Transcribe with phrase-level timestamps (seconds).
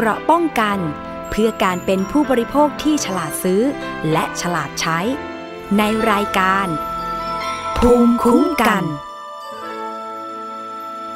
[0.00, 0.78] เกราะป้องกัน
[1.30, 3.62] เพื่อการเป็นผู้บริโภคที่ฉลาดซื้อ
[4.12, 4.98] และฉลาดใช้
[5.78, 6.66] ในรายการ
[7.78, 8.84] ภูมิคุ้มกัน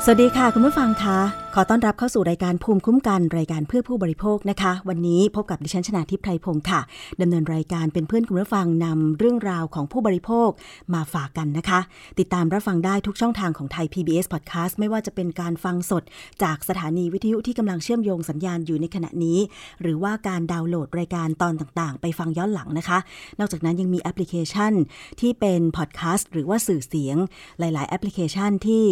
[0.05, 6.81] สวัสดีค่ะคุณผู้ฟังคะ ขอต้อนรับเข้าสู่รายการภูมิคุ้มกันรายการเพื่อผู้บริโภคนะคะ วันนี้พบกับดิฉันชนาทิพไพรพงศ์ค่ะ
[7.21, 10.49] ดำเนินรายการเป็นเพื่อนคุณผู้ฟังนำเรื่องราวของผู้บริโภค
[10.95, 11.81] มาฝากกันนะคะ
[12.19, 16.03] ติดตามรับฟังได้ทุกช่องทางของไทย PBS Podcast ไม่ว่าจะเป็นการฟังสด
[16.43, 19.39] จากสถานีวิทยุที่กำลังเชื่อมโยงสัญญาณอยู่ในขณะนี้
[19.83, 22.99] หรือว่าการดาวน์โหลดรายการตอนต่างๆ ไปฟังย้อนหลังนะคะ
[23.39, 24.73] นอกจากนั้นยังมีแอปพลิเคชัน
[25.21, 27.17] ที่เป็นพอดแคสต์หรือว่าสื่อเสียง
[27.59, 28.85] หลาย ๆ แอปพลิเคชันที่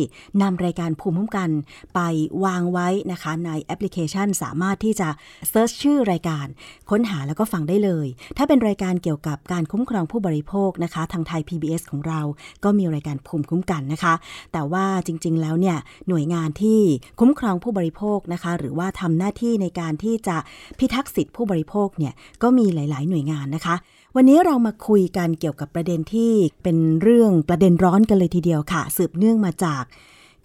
[0.43, 1.51] นำรายการภูมิคุ้มกัน
[1.97, 2.01] ไป
[2.45, 5.09] วางไว้นะคะในแอปพลิเคชันสามารถที่จะ
[5.51, 6.47] search ชื่อรายการ
[6.91, 12.21] ค้นหาแล้วก็ฟังได้เลย ถ้าเป็นรายการเกี่ยวกับการคุ้มครองผู้บริโภคนะคะ ทางไทย PBS ของเรา
[12.65, 14.15] ก็มีรายการภูมิคุ้มกันนะคะ
[14.53, 15.77] แต่ว่าจริง ๆ แล้วเนี่ย
[16.09, 16.81] หน่วยงานที่
[17.21, 20.37] คุ้มครองผู้บริโภคนะคะ หรือว่าทำหน้าที่ในการที่จะ
[20.79, 23.77] พิทักษ์สิทธิผู้บริโภคเนี่ยก็มีหลาย ๆ หน่วยงานนะคะ
[24.17, 29.83] วันนี้เรามาคุยกันเกี่ยวกับประเด็นที่เป็นเรื่องประเด็นร้อนกันเลยทีเดียวค่ะ สืบเนื่องมาจาก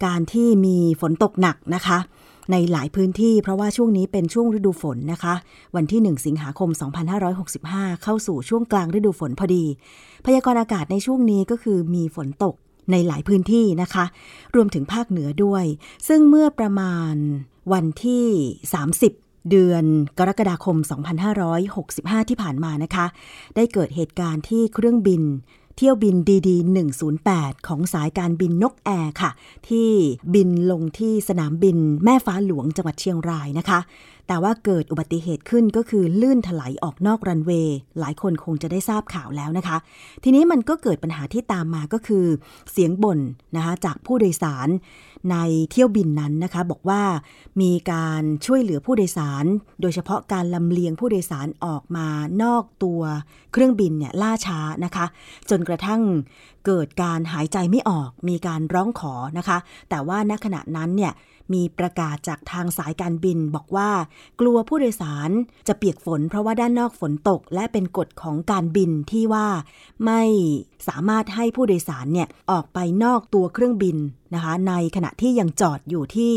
[0.04, 1.98] การที่มีฝนตกหนักนะคะ
[2.52, 5.34] ในหลายพื้นที่เพราะว่าช่วงนี้เป็นช่วงฤดูฝนนะคะ
[5.76, 6.70] วันที่ 1 สิงหาคม
[7.36, 9.64] 2565 เข้าสู่ช่วงกลางฤดูฝนพอดี
[10.24, 12.54] พยากรณ์อากาศในช่วงนี้ก็คือมีฝนตก
[12.92, 14.04] ในหลายพื้นที่นะคะ
[14.54, 15.64] รวมถึงภาคเหนือด้วย
[16.08, 17.14] ซึ่งเมื่อประมาณ
[17.72, 18.26] วันที่
[18.86, 19.84] 30เดือน
[20.18, 20.76] กรกฎาคม
[21.54, 23.06] 2565 ที่ผ่านมานะคะ
[23.56, 25.22] ได้เกิดเหตุการณ์ที่เครื่องบิน
[25.76, 26.16] เที่ยวบิน
[26.48, 26.76] ดีๆ
[27.16, 29.30] 108 ของสายการบินนกแอร์ค่ะ
[29.68, 29.90] ที่
[30.34, 33.80] บินลงที่สนามบินแม่ฟ้าหลวงจังหวัดเชียงรายนะคะ
[34.28, 39.76] แต่ว่าเกิดอุบัติเหตุขึ้นก็คือลื่นถลายออกนอกรันเวย์หลายคนคงจะได้ทราบข่าวแล้วนะคะ
[40.24, 42.26] ทีนี้มันก็เกิดปัญหาที่ตามมาก็คือ
[42.72, 43.20] เสียงบ่น
[43.56, 44.68] นะคะจากผู้โดยสาร
[45.30, 45.36] ใน
[45.70, 47.02] เที่ยวบินนั้นนะคะ บอกว่า
[47.60, 49.44] มีการช่วยเหลือผู้โดยสาร
[49.80, 52.08] โดยเฉพาะการลำเลียงผู้โดยสารออกมา
[52.42, 53.00] นอกตัว
[53.52, 55.06] เครื่องบินเนี่ยล่าช้านะคะ
[55.50, 56.02] จนกระทั่ง
[56.66, 59.58] เกิดการหายใจไม่ออกมีการร้องขอนะคะ
[59.90, 61.12] แต่ว่าณขณะนั้นเนี่ย
[61.54, 63.90] มีประกาศจากทางสายการบินบอกว่า
[64.40, 65.30] กลัวผู้โดยสาร
[65.68, 69.46] จะเปียกฝน เพราะว่าด้านนอกฝนตก และเป็นกฎของการบินที่ว่า
[70.04, 70.22] ไม่
[70.88, 73.96] สามารถให้ผู้โดยสารเนี่ยออกไปนอกตัวเครื่องบิน
[74.34, 76.32] นะคะ ในขณะที่ยังจอดอยู่ที่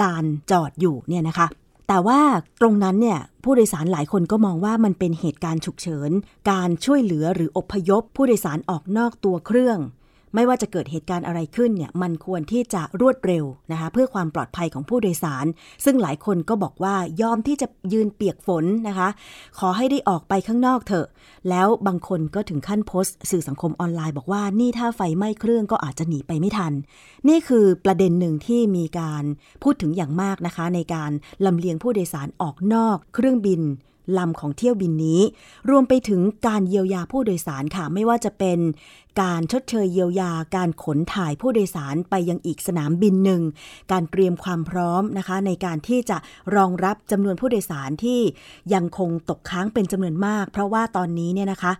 [0.00, 1.46] ลานจอดอยู่เนี่ยนะคะ
[1.92, 2.22] แต่ว่า
[2.60, 6.10] ตรงนั้นเนี่ยผู้โดยสารหลายคนก็มองว่ามันเป็นเหตุการณ์ฉุกเฉิน
[6.50, 9.78] การช่วยเหลือหรืออพยพผู้โดยสารออกนอกตัวเครื่อง
[10.34, 15.46] ไม่ว่าจะเกิดเหตุการณ์อะไรขึ้นเนี่ยมันควรที่จะรวดเร็วนะคะเพื่อความปลอดภัยของผู้โดยสาร
[15.84, 19.08] ซึ่งหลายคนก็บอกว่ายอมที่จะยืนเปียกฝนนะคะ
[19.58, 21.06] ขอให้ได้ออกไปข้างนอกเถอะ
[21.50, 26.72] แล้วบางคนก็ถึงขั้นโพสต์ สื่อสังคมออนไลน์บอกว่านี่ถ้าไฟไหม้เครื่องก็อาจจะหนีไปไม่ทัน
[27.28, 29.24] นี่คือประเด็นหนึ่งที่มีการ
[29.62, 31.10] พูดถึงอย่างมากนะคะ ในการ
[31.46, 33.62] ลำเลียงผู้โดยสารออกนอก เครื่องบิน
[34.18, 35.20] ลำของเที่ยวบินนี้
[35.70, 38.58] รวมไปถึงการเยียวยาผู้โดยสารค่ะ ไม่ว่าจะเป็น
[39.22, 43.42] การชดเชยเยียวยาการขนถ่ายผู้โดยสารไปยังอีกสนามบินหนึ่ง
[43.92, 46.18] การเตรียมความพร้อมนะคะ ในการที่จะ
[46.56, 48.20] รองรับจำนวนผู้โดยสารที่
[48.74, 51.72] ยังคงตกค้างเป็นจำนวนมาก เพราะว่าตอนนี้เนี่ยนะคะ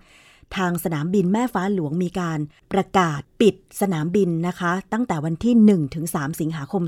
[0.57, 2.39] ทางสนามบินแม่ฟ้าหลวงมีการ
[2.73, 6.83] ประกาศปิดสนามบินนะคะ ตั้งแต่วันที่ 1 ถึง 3 สิงหาคม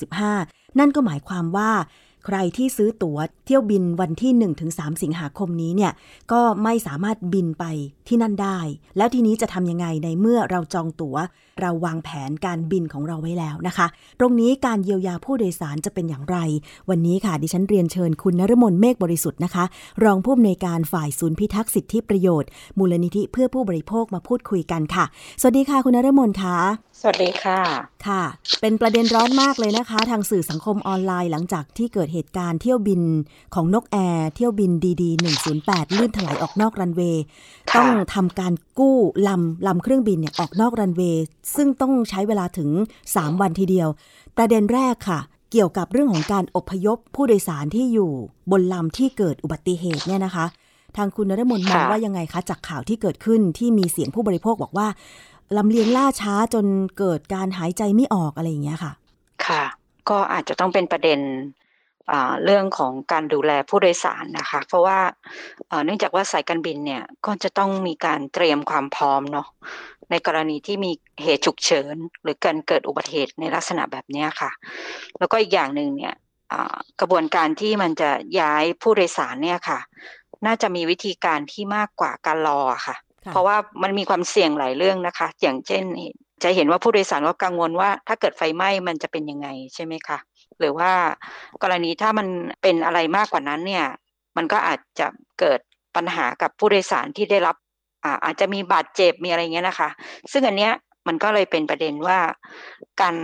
[0.00, 1.70] 2565 นั่นก็หมายความว่า
[2.26, 4.32] ใครที่ซื้อตั๋วเที่ยวบินวันที่
[4.68, 5.92] 1-3 สิงหาคมนี้เนี่ย
[6.32, 7.64] ก็ไม่สามารถบินไป
[8.08, 8.58] ที่นั่นได้
[8.96, 11.16] แล้วทีนี้จะทำยังไงในเมื่อเราจองตั๋ว
[11.60, 13.86] เราวางแผนการบินของเราไว้แล้วนะคะ
[14.20, 16.36] ตรงนี้การเยียวยาผู้โดยสารจะเป็นอย่างไร
[16.90, 19.64] วันนี้ค่ะดิฉันเรียนเชิญคุณนรมนเมฆบริสุทธิ์นะคะ
[20.04, 22.48] รองผู้อำนวยการฝ่ายศูนย์พิทักษ์สิทธิประโยชน์
[22.78, 25.04] มูลนิธิเพื่อผู้บริโภคมาพูดคุยกันค่ะ
[25.40, 26.56] สวัสดีค่ะคุณนรมนค่ะ
[27.02, 27.60] สวัสดีค่ะ
[28.06, 28.24] ค่ะ
[28.60, 33.02] เป็นประเด็นร้อนมากเลยนะคะ ทางสื่อสังคมออนไลน์หลังจากที่เกิดเหตุการณ์เที่ยวบิน
[33.54, 37.24] ของนกแอร์เที่ยวบิน DD108 ลื่นไถลออกนอกรันเวย์
[37.70, 38.96] ค่ะต้องทำการกู้
[39.28, 41.24] ลำลำเครื่องบินเนี่ยออกนอกรันเวย์
[41.56, 42.70] ซึ่งต้องใช้เวลาถึง
[43.06, 43.88] 3 วันทีเดียว
[44.36, 45.20] ประเด็นแรกค่ะ
[45.52, 48.10] เกี่ยวกับเรื่องของการอพยพผู้โดยสารที่อยู่
[48.50, 50.46] บนลำที่เกิดอุบัติเหตุเนี่ยนะคะ
[50.96, 54.88] ทางคุณนรมนมองค่ะว่ายังไงคะจากข่าวที่เกิดขึ้นที่มีเสียงผู้บริโภคบอกว่า
[55.56, 56.66] ลำเลียงล่าช้าจน
[56.98, 58.92] เกิดการหายใจไม่ออกอะไรอย่างเงี้ยค่ะ
[59.46, 59.64] ค่ะ
[60.10, 61.20] ก็อาจจะต้องเป็นประเด็น
[62.44, 64.98] เรื่องของการดูแลผู้โดยสารนะคะ เพราะว่า
[65.84, 69.48] เนื่องจากว่าสายการบินเนี่ยก็จะต้องมีการเตรียมความพร้อมเนาะ
[70.10, 70.90] ในกรณีที่มี
[71.22, 74.50] เหตุฉุกเฉิน หรือการเกิดอุบัติเหตุในลักษณะแบบนี้ค่ะ
[75.18, 76.14] แล้วก็อีกอย่างหนึ่งเนี่ย
[77.00, 78.10] กระบวนการที่มันจะ
[78.40, 79.78] ย้ายผู้โดยสารเนี่ยค่ะ
[80.46, 82.96] น่าจะมีวิธีการที่มากกว่าการรอค่ะ
[83.32, 85.84] เพราะว่ามันมีความเสี่ยงหลายเรื่องนะคะ อย่างเช่น
[86.42, 90.18] จะเห็นว่าผู้โดยสารก็กังวลว่า ถ้าเกิดไฟไหม้มันจะเป็นยังไงใช่ไหมคะ
[90.58, 90.90] หรือว่า
[91.62, 92.26] กรณีถ้ามัน
[92.62, 93.86] เป็นอะไรมากกว่านั้นเนี่ย
[94.36, 95.06] มันก็อาจจะ
[95.40, 95.60] เกิด
[95.96, 97.56] ปัญหากับผู้โดยสารที่ได้รับ
[98.04, 99.88] อาอาจจะมีบาดเจ็บมีอะไรเงี้ยนะคะ
[100.32, 100.72] ซึ่งอันเนี้ย
[101.08, 102.18] มันก็เลยเป็นประเด็นว่า
[103.00, 103.16] การ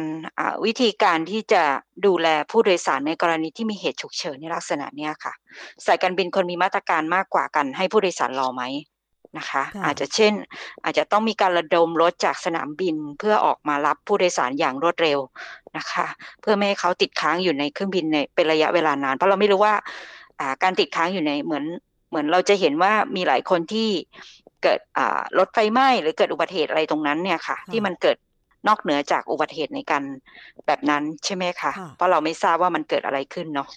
[0.64, 1.62] วิธีการที่จะ
[2.06, 5.32] ดูแลผู้โดยสารในกรณีที่มีเหตุฉุกเฉินในลักษณะเนี้ยค่ะ
[5.87, 8.62] สายการบินคนมีมาตรการมากกว่ากันให้ผู้โดยสารรอไหม
[9.38, 10.32] นะคะ อาจจะเช่น
[10.84, 15.18] อาจจะต้องมีการระดมรถจากสนามบินเพื่อออกมารับผู้โดยสารอย่างรวดเร็ว
[15.76, 16.06] นะคะ
[16.40, 19.74] เพื่อไม่ให้เขาติดค้างอยู่ในเครื่องบินในเป็นระยะเวลานาน เพราะเราไม่รู้ว่า
[20.62, 21.64] การติดค้างอยู่ในเหมือน
[22.08, 23.88] เหมือนเราจะเห็นว่ามีหลายคนที่
[24.62, 24.80] เกิด
[25.38, 28.16] รถไฟไหม้หรือเกิดอุบัติเหตุอะไรตรงนั้นเนี่ยค่ะ ที่มันเกิด
[28.68, 30.02] นอกเหนือจากอุบัติเหตุในการ
[30.66, 33.68] แบบนั้นใช่ไหมคะ เพราะเราไม่ทราบว่ามันเกิดอะไรขึ้นเนาะ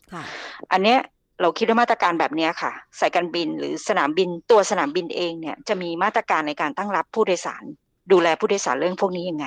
[0.71, 0.99] อันเนี้ย
[1.41, 7.63] เราคิดว่ามาตรการแบบนี้ค่ะ สายการบินหรือสนามบินตัวสนามบินเองเนี่ยจะมีมาตรการในการตั้งรับผู้โดยสาร
[8.11, 9.45] ดูแลผู้โดยสารเรื่องพวกนี้ยังไง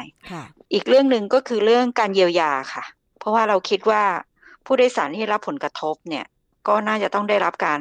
[0.72, 2.84] อีกเรื่องหนึ่งก็คือเรื่องการเยียวยาค่ะ
[3.18, 4.02] เพราะว่าเราคิดว่า
[4.66, 6.24] ผู้โดยสารที่รับผลกระทบเนี่ย
[6.68, 7.80] ก็น่าจะต้องได้รับการ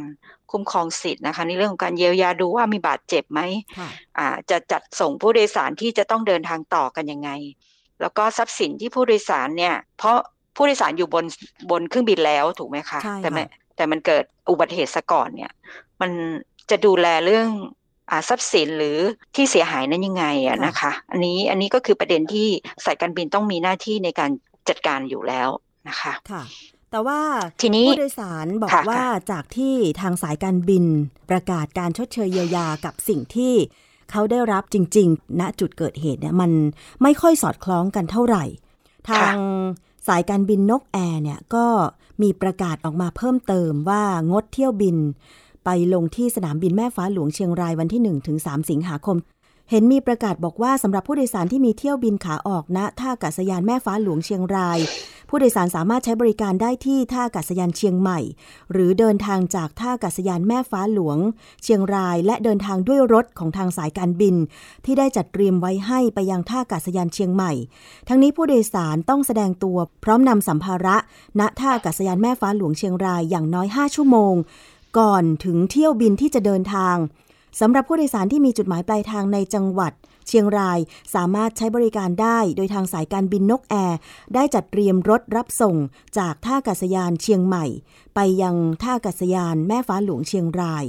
[0.52, 3.42] คุ้มครองสิทธิ์นะคะในเรื่องของการเยียวยาดูว่ามีบาดเจ็บไหม
[4.18, 7.30] อ่าจะจัดส่งผู้โดยสารที่จะต้องเดินทางต่อกันยังไง
[8.02, 10.18] แล้วก็ทรัพย์สินที่ผู้โดยสารเนี่ย เพราะ
[10.56, 11.26] ผู้โดยสารอยู่บน
[11.72, 13.44] บนเครื่องบินแล้วถูกไหมคะแต่ไม่
[13.82, 15.52] แต่มันเกิดอุบัติเหตุซะก่อนเนี่ย
[16.02, 16.12] มัน
[16.70, 17.48] จะดูแลเรื่อง
[18.12, 18.98] อทรัพย์สินหรือ
[19.36, 22.48] ที่เสียหายนั้นยังไงอะนะคะ อันนี้อันนี้ก็คือประเด็นที่
[22.86, 24.32] สายการบินต้องมีหน้าที่ในการ
[24.70, 25.50] จัดการอยู่แล้ว
[25.90, 26.44] นะคะค่ะ
[26.92, 27.20] แต่ว่า
[27.62, 30.86] ทีนี้ผู้โดยสารบอกว่าจากที่ทางสายการบิน
[31.30, 33.54] ประกาศการชดเชยเยียวยากับสิ่งที่
[34.12, 36.52] เขาได้รับจริง ๆ ณจุดเกิดเหตุเนี่ยมัน
[37.04, 38.44] ไม่ค่อยสอดคล้องกันเท่าไหร่
[39.10, 39.36] ทาง
[40.08, 41.66] สายการบินนกแอร์เนี่ยก็
[42.24, 44.98] มีประกาศออกมาเพิ่มเติมว่างดเที่ยวบิน
[45.66, 48.02] ไปลงที่สนามบินแม่ฟ้าหลวงเชียงรายวันที่
[48.38, 49.18] 1-3 สิงหาคม
[49.72, 54.80] เห็นมีประกาศบอกว่าสำหรับผู้โดยสารที่มีเที่ยวบินขาออกณท่าอากาศยานแม่ฟ้าหลวงเชียงราย
[55.30, 58.20] ผู้โดยสารสามารถใช้บริการได้ที่ท่าอากาศยานเชียงใหม่
[58.72, 61.18] หรือเดินทางจากท่าอากาศยานแม่ฟ้าหลวง
[61.64, 64.36] เชียงราย และเดินทางด้วยรถของทางสายการบิน
[64.86, 67.52] ที่ได้จัดเตรียมไว้ให้ไปยังท่าอากาศยานเชียงใหม่
[68.08, 70.98] ทั้งนี้ผู้โดยสารต้องแสดงตัว พร้อมนำสัมภาระ
[71.40, 74.34] ณท่าอากาศยานแม่ฟ้าหลวงเชียงรายอย่างน้อย 5 ชั่วโมง
[75.00, 76.98] ก่อนถึงเที่ยวบินที่จะเดินทาง
[77.60, 79.94] สำหรับผู้โดยสารที่มีจุดหมายปลายทางในจังหวัด
[80.28, 80.80] เชียงราย
[81.16, 83.98] สามารถใช้บริการได้ โดยทางสายการบินนกแอร์
[84.36, 85.76] ได้จัดเตรียมรถรับส่ง
[86.18, 87.66] จากท่าอากาศยานเชียงใหม่
[88.16, 90.86] ไปยังท่าอากาศยานแม่ฟ้าหลวงเชียงราย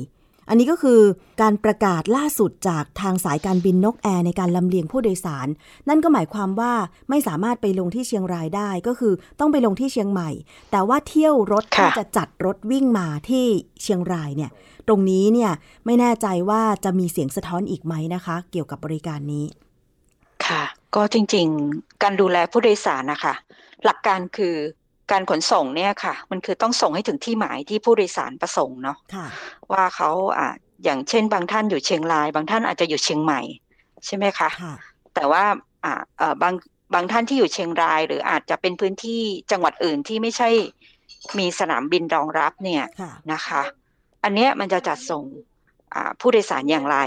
[0.53, 1.01] อันนี้ก็คือ
[1.43, 5.49] การประกาศล่าสุดจากทางสายการบินนกแอร์ในการลำเลียงผู้โดยสาร
[5.89, 6.73] นั่นก็หมายความว่า
[7.11, 10.31] ไม่สามารถไปลงที่เชียงรายได้ก็คือต้องไปลงที่เชียงใหม่
[10.71, 13.47] แต่ว่าเที่ยวรถที่จะจัดรถวิ่งมาที่
[13.83, 14.51] เชียงรายเนี่ย
[14.89, 15.53] ตรงนี้เนี่ย
[15.87, 19.45] ไม่แน่ใจว่าจะมีเสียงสะท้อนอีกไหมนะคะ เกี่ยวกับบริการนี้
[20.47, 20.63] ค่ะ
[20.95, 23.35] ก็จริง ๆ การดูแลผู้โดยสารนะคะ
[23.85, 24.57] หลักการคือ
[25.13, 29.27] การขนส่งเนี่ยค่ะ มันคือต้องส่งให้ถึงที่หมายที่ผู้โดยสารประสงค์เนาะะ
[29.73, 30.49] ว่าเขาอ่า
[30.85, 33.41] อย่างเช่น บางท่านอยู่เชียงราย บางท่านอาจจะอยู่เชียงใหม่
[34.07, 34.75] ใช่ไหมคะคะ
[35.15, 35.45] แต่ว่า
[35.85, 36.55] อ่าเอ่อบาง
[36.95, 40.49] บางท่านที่อยู่เชียงราย หรืออาจจะเป็นพื้นที่จังหวัดอื่นที่ไม่ใช่
[41.39, 42.85] มีสนามบินรองรับเนี่ย
[43.33, 43.63] นะคะ
[44.25, 45.25] อันนี้มันจะจัดส่ง
[46.21, 46.99] ผู้โดยสารอย่างไร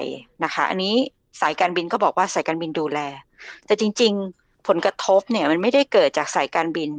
[0.44, 0.96] นะคะ อันนี้
[1.42, 3.00] สายการบินก็บอกว่าสายการบินดูแล
[3.66, 6.90] แต่จริง ๆ ผลกระทบเนี่ยมันไม่ได้เกิดจากสายการบิน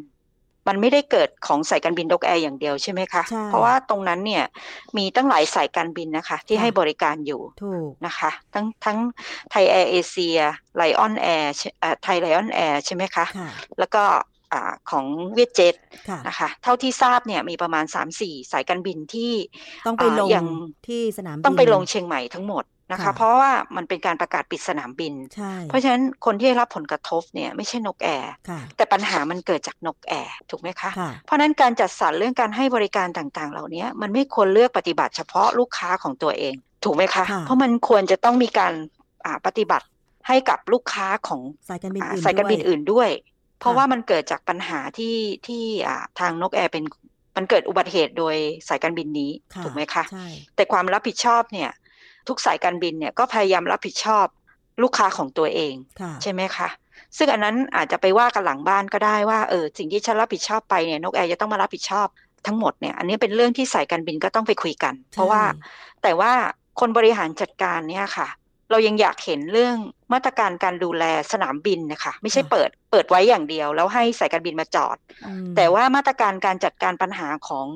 [0.69, 4.45] มันไม่ได้เกิดของสายการบินนกแอร์อย่างเดียวใช่ไหมคะ เพราะว่าตรงนั้นเนี่ย
[4.97, 7.43] มีตั้งหลายสายการบินนะคะ ที่ให้บริการอยู่
[8.07, 8.99] นะคะ ทั้งทั้ง
[9.51, 10.39] ไทยแอร์เอเชีย
[10.77, 11.53] ไลออนแอร์
[12.03, 13.25] ไทยไลออนแอร์ใช่ไหมคะ
[13.79, 14.05] แล้วก็
[14.91, 15.75] ของเวียดเจ็ต
[16.29, 19.33] นะคะ เท่าที่ทราบเนี่ยมีประมาณ3 สายการบินที่
[19.87, 20.29] ต้องไปลง
[20.87, 25.15] ที่สนามต้องไปลงเชียงใหม่ทั้งหมด นะคะ เพราะว่ามันเป็นการประกาศปิดสนามบิน
[25.69, 28.33] เพราะฉะนั้นคนที่ได้รับผลกระทบเนี่ยไม่ใช่นกแอร์
[28.77, 30.91] แต่ปัญหามันเกิดจากนกแอร์ถูกไหมคะ
[31.27, 38.73] เพราะนั้นการจัดสรรเรื่องการให้บริการต่างๆ เหล่านี้มันไม่ควรเลือกปฏิบัติเฉพาะลูกค้าของตัวเอง ถูกไหมคะ เพราะมันควรจะต้องมีการ
[39.47, 39.87] ปฏิบัติ
[40.29, 41.41] ให้กับลูกค้าของ
[42.25, 43.11] สายการบินอื่นด้วย
[43.61, 45.17] เพราะว่ามันเกิดจากปัญหาที่
[45.47, 45.63] ที่
[46.21, 46.85] ทางนกแอร์เป็น
[47.37, 48.37] มันเกิดอุบัติเหตุโดย
[48.69, 49.31] สายการบินนี้
[49.65, 50.05] ถูกไหมคะ
[50.57, 51.71] แต่ความรับผิดชอบเนี่ย
[52.29, 54.27] ทุกสายการบินเนี่ยก็พยายามรับผิดชอบ
[54.83, 55.75] ลูกค้าของตัวเอง
[56.23, 56.69] ใช่ไหมคะ
[57.17, 62.09] ซึ่งอันนั้นอาจจะไปว่ากันหลังบ้านก็ได้ว่าเออสิ่งที่ฉันรับผิดชอบไปเนี่ยนกแอร์จะต้องมารับผิดชอบ
[62.47, 65.43] ทั้งหมดเนี่ยอันนี้เป็นเรื่องที่สายการบินก็ต้องไปคุยกัน เพราะว่า
[66.03, 66.33] แต่ว่า
[66.81, 68.29] คนบริหารจัดการเนี่ยค่ะ
[68.71, 69.77] เรายังอยากเห็นเรื่อง
[70.13, 74.97] มาตรการการดูแลสนามบินนะคะไม่ใช่เปิดเปิดไว้อย่างเดียว แล้วให้สายการบินมาจอด
[75.57, 77.67] แต่ว่ามาตรการการจัดการปัญหาของ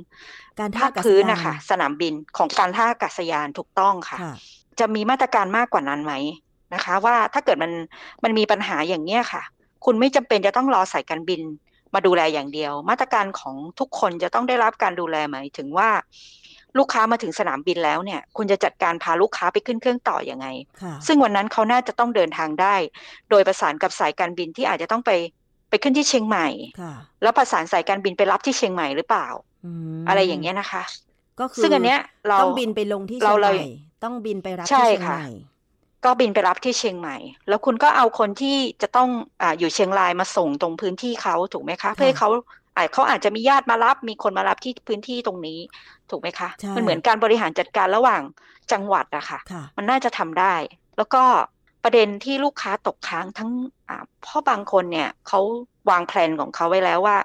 [0.61, 4.19] การท่าพื้นนะคะสนามบินของการท่าอากาศยานถูกต้องค่ะ
[4.81, 6.13] จะมีมาตรการมากกว่านั้นไหม
[6.75, 7.73] นะคะ ว่าถ้าเกิดมัน
[8.25, 9.43] มันมีปัญหาอย่างเนี้ยค่ะ
[9.85, 11.41] คุณไม่จำเป็นจะต้องรอสายการบิน
[11.95, 15.91] มาดูแลอย่างเดียว มาตรการของทุกคนจะต้องได้รับการดูแลหมายถึงว่า
[16.79, 20.47] ลูกค้ามาถึงสนามบินแล้วเนี่ย คุณจะจัดการพาลูกค้าไปขึ้นเครื่องต่ออยังไง
[21.07, 22.75] ซึ่งวันนั้นเขาน่าจะต้องเดินทางได้
[23.31, 25.11] โดยประสานกับสายการบินที่อาจจะต้องไป
[25.71, 26.49] ไปขึ้นที่เชียงใหม่
[27.23, 29.29] แล้วประสานสายการบินไปรับที่เชียงใหม่หรือเปล่า
[30.09, 30.83] อะไรอย่างเงี้ยนะคะ
[31.41, 33.55] ก็คือซึ่งอันเนี้ย เราต้องบินไปลงที่เชียงใหม่
[34.05, 35.25] ต้องบินไปรับที่เชียงใหม่
[36.05, 37.17] ก็บินไปรับที่เชียงใหม่
[37.49, 39.09] แล้วคุณก็เอาคนที่จะต้อง
[39.43, 42.29] อ่าอยู่เชียงรายมาส่งตรงพื้นที่เขาถูกไหมคะ เพื่อให้เขา
[42.77, 45.59] อาจเขาอาจจะมีญาติมารับ มีคนมารับที่พื้นที่ตรงนี้
[46.11, 48.23] ถูกไหมคะ มันเหมือนการบริหารจัดการระหว่าง
[48.73, 49.39] จังหวัดอะค่ะ
[49.77, 50.55] มันน่าจะทำได้
[50.97, 51.23] แล้วก็
[51.85, 53.51] ประเด็นที่ลูกค้าตกค้างทั้ง
[53.89, 55.41] อ่าพ่อบางคนเนี่ยเขา
[55.91, 57.17] วางแผนของเขาไว้แล้วว่า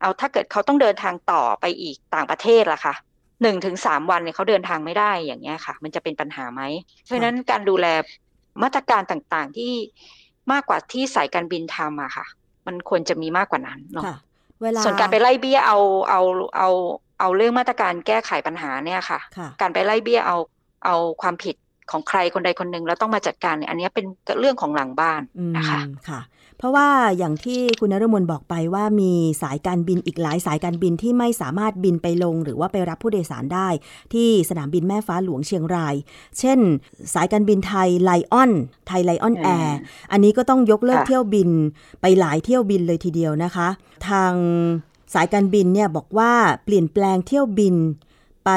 [0.00, 2.94] เอาถ้าเกิดเขาต้องเดินทางต่อไปอีกต่างประเทศล่ะค่ะ
[3.42, 6.62] หนึ่งถึงสามวันเนี่ยเขาเดินทางไม่ได้อย่างเงี้ยค่ะ มันจะเป็นปัญหาไหม
[7.04, 7.86] เพราะฉะนั้นการดูแล
[8.62, 9.72] มาตรการต่างๆที่
[10.52, 12.26] มากกว่าที่สายการบินทำอะค่ะ
[12.66, 14.04] มันควรจะมีมากกว่านั้นเนาะ
[14.84, 15.78] ส่วนการไปไล่เบี้ยเอา
[16.10, 16.20] เอา
[16.56, 16.68] เอา
[17.20, 19.20] เอาเรื่องมาตรการแก้ไขปัญหาเนี่ยค่ะ
[19.60, 20.36] การไปไล่เบี้ยเอา
[20.84, 21.56] เอาความผิด
[21.90, 24.06] ของใครคนใดคนหนึ่งแล้วต้องมาจัดการเนี่ยอันนี้เป็น
[24.40, 25.22] เรื่องของหลังบ้าน
[25.56, 26.20] นะคะค่ะ
[26.58, 33.68] เพราะว่าอย่างที่คุณนรมนบอกไปว่ามีสายการบินอีกหลายสายการบินที่ไม่สามารถบินไปลง หรือว่าไปรับผู้โดยสารได้
[34.12, 35.94] ที่สนามบินแม่ฟ้าหลวงเชียงราย
[36.38, 36.58] เช่น
[37.14, 38.50] สายการบินไทยไลออน
[38.86, 39.76] ไทยไลออนแอร์
[40.12, 41.50] อันนี้ก็ต้องยกเลิกเที่ยวบิน
[42.00, 43.68] ไปหลายเที่ยวบินเลยทีเดียวนะคะ
[44.08, 44.34] ทาง
[45.14, 46.32] สายการบินเนี่ยบอกว่า
[46.64, 47.74] เปลี่ยนแปลงเที่ยวบิน
[48.44, 48.50] ไป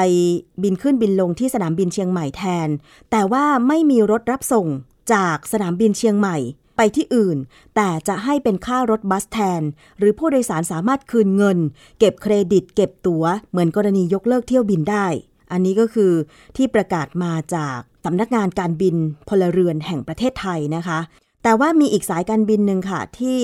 [0.62, 2.68] บินขึ้นบินลงที่สนามบินเชียงใหม่แทน
[3.10, 4.66] แต่ว่าไม่มีรถรับส่ง
[5.12, 6.36] จากสนามบินเชียงใหม่
[6.82, 7.38] ไปที่อื่น
[7.76, 9.62] แต่จะให้เป็นค่ารถบัสแทน
[9.98, 11.58] หรือผู้โดยสารสามารถคืนเงิน
[11.98, 15.06] เก็บเครดิต เก็บตัว๋ว เหมือนกรณียกเลิกเที่ยวบินได้
[15.52, 16.12] อันนี้ก็คือ
[16.56, 18.96] ที่ประกาศมาจากสำนักงานการบิน
[19.28, 20.98] พลเรือนแห่งประเทศไทยนะคะ
[21.42, 23.40] แต่ว่ามีอีกสายการบินหนึ่งค่ะที่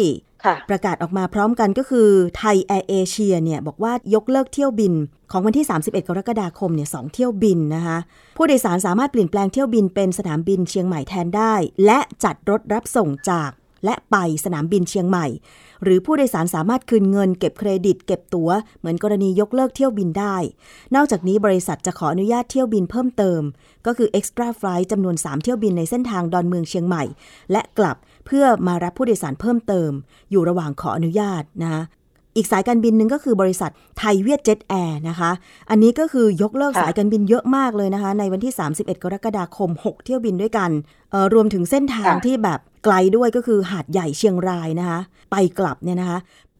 [0.70, 4.92] ประกาศออกมาพร้อมกันก็คือไทยแอร์เอเชียเนี่ยบอกว่ายกเลิกเที่ยวบิน
[5.30, 7.98] ของวันที่ 31 กรกฎาคมเนี่ยสี่เที่ยวบินนะคะ
[8.36, 11.54] ผู้โดยสารสามารถเปลี่ยนแปลงเที่ยวบินเป็นสนามบินเชียงใหม่แทนได้
[11.86, 13.50] และจัดรถรับส่งจาก
[13.84, 15.26] และไปสนามบินเชียงใหม่
[15.82, 20.36] หรือผู้โดยสารสามารถคืนเงิน เก็บเครดิต เก็บตั๋ว เหมือนกรณียกเลิกเที่ยวบินได้
[20.94, 23.42] นอกจากนี้บริษัทจะขออนุญาตเที่ยวบินเพิ่มเติม
[23.86, 27.04] ก็คือ extra flight จำนวน 3 เที่ยวบินในเส้นทางดอนเมืองเชียงใหม่
[27.52, 29.90] และกลับ เพื่อมารับผู้โดยสารเพิ่มเติม
[30.30, 31.84] อยู่ระหว่างขออนุญาตนะ
[32.36, 35.30] อีกสายการบินหนึ่งก็คือบริษัทไทยเวียดเจ็ตแอร์นะคะ
[35.70, 40.70] อันนี้ก็คือยกเลิกสายการบินเยอะมากเลยนะคะ ในวันที่ 31 กรกฎาคม 6 เที่ยวบินด้วยกัน
[41.34, 46.18] รวมถึงเส้นทางที่แบบไกลด้วยก็คือหาดใหญ่เชียงรายนะคะ ไปกลับเนี่ยนะคะ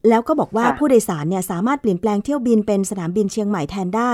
[0.09, 4.11] แล้วก็บอกว่าผู้โดยสารเนี่ยสามารถเปลี่ยนแปลงเที่ยวบินเป็นสนามบินเชียงใหม่แทนได้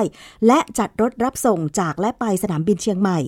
[0.48, 3.20] และจัดรถรับส่งจากและไปสนามบินเชียงใหม่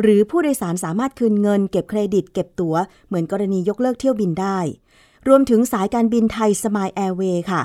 [0.00, 2.76] หรือผู้โดยสารสามารถคืนเงิน เก็บเครดิต เก็บตั๋ว
[3.08, 4.58] เหมือนกรณียกเลิกเที่ยวบินได้
[5.28, 7.62] รวมถึงสายการบินไทยสมายแอร์เวย์ค่ะ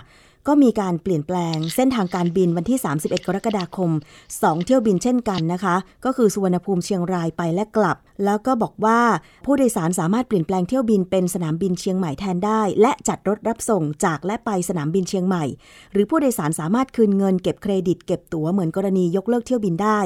[0.47, 3.91] ก็มีการเปลี่ยนแปลงเส้นทางการบินวันที่ 31 กรกฎาคม
[4.33, 8.99] 2 เที่ยวบินเช่นกันนะคะ ก็คือสุวรรณภูมิเชียงรายไปและกลับ แล้วก็บอกว่า
[9.45, 15.43] ผู้โดยสารสามารถเปลี่ยนแปลงเที่ยวบินเป็นสนามบินเชียงใหม่แทนได้ และจัดรถรับส่งจากและไปสนามบินเชียงใหม่
[15.91, 19.99] หรือผู้โดยสารสามารถคืนเงินเก็บเครดิตเก็บตั๋วเหมือนกรณียกเลิกเที่ยวบินได้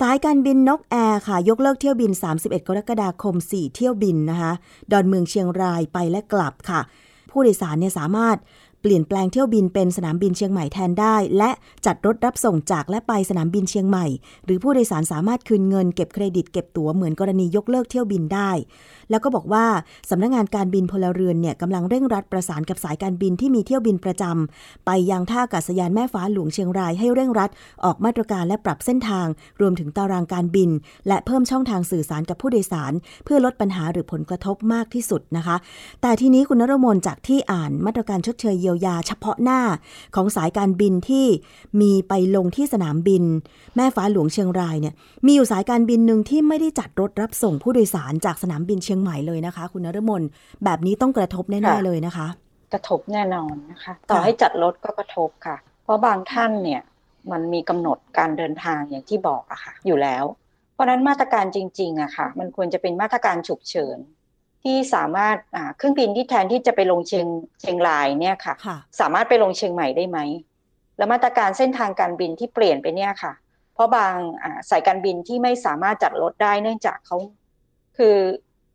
[0.00, 4.52] สายการบินนกแอร์ค่ะ ยกเลิกเที่ยวบิน 31 กรกฎาคม 4 เที่ยวบินนะคะ
[4.92, 6.82] ดอนเมืองเชียงรายไปและกลับค่ะ
[7.30, 8.36] ผู้โดยสารเนี่ยสามารถ
[8.86, 11.50] เปลี่ยนแปลงเที่ยวบินเป็นสนามบินเชียงใหม่แทนได้ และ
[11.86, 14.06] จัดรถรับส่งจากและไปสนามบินเชียงใหม่
[14.44, 18.50] หรือผู้โดยสารสามารถคืนเงินเก็บเครดิตเก็บตั๋วเหมือนกรณียกเลิกเที่ยวบินได้
[19.10, 19.66] แล้วก็บอกว่า
[20.10, 27.50] สำนักงานการบินพลเรือนเนี่ยกำลังเร่งรัดประสานกับสายการบินที่มีเที่ยวบินประจำไปยังท่าอากาศยานแม่ฟ้าหลวงเชียงรายให้เร่งรัด
[27.84, 29.26] ออกมาตรการและปรับเส้นทาง
[29.60, 30.70] รวมถึงตารางการบิน
[31.08, 32.92] และเพิ่มช่องทางสื่อสารกับผู้โดยสาร
[33.24, 35.56] เพื่อลดปัญหาหรือผลกระทบมากที่สุดนะคะ
[36.02, 39.60] แต่ทีนี้คุณนรมนจากที่อ่านมาตรการชดเชยเยียวยาเฉพาะหน้า
[40.14, 41.26] ของสายการบินที่
[41.80, 43.22] มีไปลงที่สนามบิน
[43.76, 44.94] แม่ฟ้าหลวงเชียงรายเนี่ย
[45.26, 50.22] มีอยู่สายการบินหนึ่งที่ไม่ได้จัดรถรับส่งผู้โดยสารจากสนามบินเชียงใหม่เลยนะคะ คุณนรมน
[50.64, 52.26] แบบนี้ต้องกระทบแน่ๆเลยนะคะ
[52.72, 56.82] กระทบแน่นอนนะคะ ต่อให้จัดรถก็กระทบค่ะ เพราะบางท่านเนี่ย
[57.32, 60.24] มันมีกำหนดการเดินทางอย่างที่บอกอะค่ะ อยู่แล้ว
[60.74, 63.98] เพราะนั้นมาตรการจริงๆอะค่ะ มันควรจะเป็นมาตรการฉุกเฉิน
[64.66, 65.36] ที่สามารถ
[65.76, 67.26] เครื่องบินที่แทนที่จะไปลงเชียง
[67.60, 68.54] เชียงรายเนี่ยค่ะ
[69.00, 70.18] สามารถไปลงเชียงใหม่ได้ไหม
[70.98, 73.32] แล้วมาตรการเส้นทางการบินที่เปลี่ยนไปเนี่ยค่ะ
[73.74, 74.14] เพราะบาง
[74.70, 77.16] สายการบินที่ไม่สามารถจัดรถได้เนื่องจากเขา
[77.96, 78.16] คือ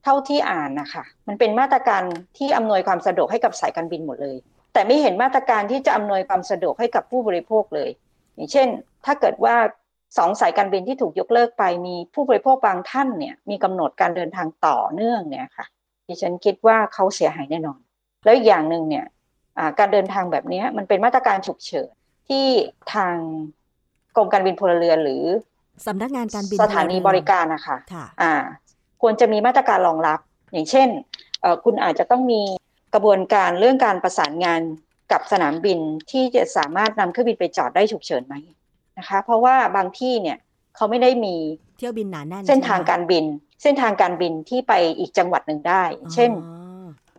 [0.03, 2.03] เท่าที่อ่านนะคะมันเป็นมาตรการ
[2.37, 4.37] ที่อำนวยความสะดวกให้กับสายการบินหมดเลย
[4.73, 7.89] แต่ไม่เห็นมาตรการที่จะอำนวยความสะดวกให้กับผู้บริโภคเลย
[8.35, 8.67] อย่างเช่น
[9.05, 9.55] ถ้าเกิดว่า
[10.17, 15.65] สองสายการบินที่ถูกยกเลิกไปมีผู้บริโภคบางท่านเนี่ย มีกำหนดการเดินทางต่อเนื่องเนี่ยค่ะ
[16.11, 17.79] ดิฉันคิดว่าเขาเสียหายแน่นอน
[18.25, 19.05] แล้วอีกอย่างหนึ่งเนี่ย
[19.79, 21.89] การเดินทางแบบนี้มันเป็นมาตรการฉุกเฉิน
[22.29, 22.45] ที่
[22.93, 23.15] ทาง
[24.15, 25.23] กรมการบินพลเรือนหรือ
[25.87, 28.33] สำนักงานการบินสถานีบริการนะคะค่ะอ่า
[29.01, 30.19] ควรจะมีมาตรการรองรับ
[30.51, 30.87] อย่างเช่น
[31.63, 32.41] คุณอาจจะต้องมี
[32.93, 34.61] กระบวนการเรื่องการประสานงาน
[35.11, 35.79] กับสนามบิน
[36.11, 38.35] ที่จะสามารถนำเครื่องบินไปจอดได้ฉุกเฉินไหม
[38.97, 40.37] นะคะ เพราะว่าบางที่เนี่ย
[40.75, 41.35] เขาไม่ได้มี
[41.81, 43.25] เที่ยวบินหนาแน่นเส้นทางการบิน
[43.63, 45.83] เส้นทางการบินที่ไปอีกจังหวัดหนึ่งได้
[46.13, 46.31] เช่น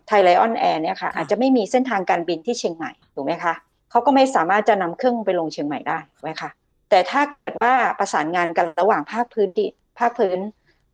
[0.08, 3.54] ไทยไลออนแอร์เนี่ยค่ะ อาจจะไม่มีเส้นทางการบินที่เชียงใหม่ถูกไหมคะ
[3.90, 6.50] เขาก็ไม่สามารถจะนำเครื่องไปลงเชียงใหม่ได้ไหมคะ
[6.90, 9.66] แต่ถ้าเกิดว่าประสานงานกันระหว่างภาคพื้นดิ
[9.98, 10.38] ภาคพื้น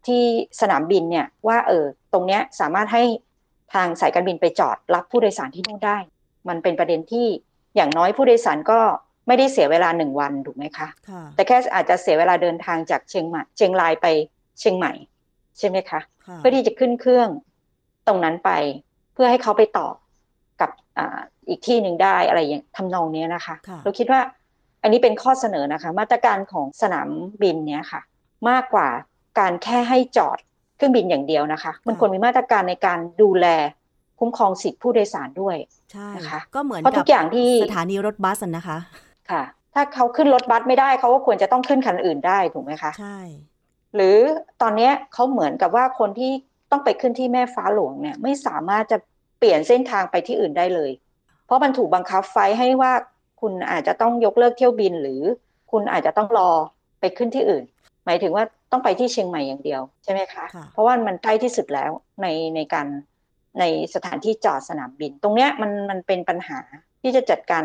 [0.06, 0.22] ที่
[0.60, 3.02] สนามบินเนี่ยว่าเออตรงเนี้ยสามารถให้
[3.74, 5.98] ทางสายการบินไปจอดรับผู้โดยสารที่นู่นได้
[6.48, 7.26] มันเป็นประเด็นที่
[7.76, 8.80] อย่างน้อยผู้โดยสารก็
[9.28, 10.88] ไม่ได้เสียเวลาหนึ่งวันถูกไหมคะ
[11.34, 14.06] แต่แค่อาจจะเสียเวลาเดินทางจากเชียงใหม่เชียงรายไป
[14.60, 14.92] เชียงใหม่
[15.58, 16.00] ใช่ไหมคะ
[16.36, 17.28] เพื่อที่จะขึ้นเครื่อง
[18.06, 18.50] ตรงนั้นไป
[19.14, 19.88] เพื่อให้เขาไปต่อ
[20.60, 21.00] กับอ
[21.48, 23.54] อีกที่หนึ่งได้อะไรอย่างทำนองนี้นะคะ
[23.84, 24.20] เราคิดว่า
[24.82, 27.08] อันนี้เป็นข้อเสนอนะคะ มาตรการของสนาม
[27.42, 28.00] บินเนี้ยค่ะ
[28.50, 28.88] มากกว่า
[29.38, 30.38] การแค่ให้จอด
[30.76, 33.46] เครื่องบินอย่างเดียวนะคะ มันควรมีมาตรการในการดูแล
[34.18, 35.56] คุ้มครองสิทธิผู้โดยสารด้วย
[35.92, 38.78] ใช่นะคะ ก็เหมือนเพราะทุกอย่างที่สถานีรถบัสนะคะ
[39.30, 39.42] ค่ะ
[39.74, 43.18] ถ้าเขาขึ้นรถบัสไม่ได้เขาก็ควรจะต้องขึ้นคันอื่นได้ถูกไหมคะใช่
[43.94, 44.18] หรือ
[44.62, 46.32] ตอนนี้เขาเหมือนกับว่าคนที่
[46.70, 48.98] ต้องไปขึ้นที่แม่ฟ้าหลวงเนี่ย ไม่สามารถจะ
[49.38, 50.90] เปลี่ยนเส้นทางไปที่อื่นได้เลย
[51.46, 52.92] เพราะมันถูกบังคับไฟให้ว่า
[53.40, 55.22] คุณอาจจะต้องยกเลิกเที่ยวบินหรือ
[55.70, 56.50] คุณอาจจะต้องรอ
[57.00, 57.64] ไปขึ้นที่อื่น
[58.06, 61.90] หมายถึงว่าต้องไปที่เชียงใหม่อย่างเดียวใช่ไหมคะ เพราะว่ามันใกล้ที่สุดแล้ว
[62.22, 62.86] ในในการ
[63.60, 66.60] ในสถานที่จอดสนามบิน ตรงเนี้ยมันมันเป็นปัญหา
[67.02, 67.64] ที่จะจัดการ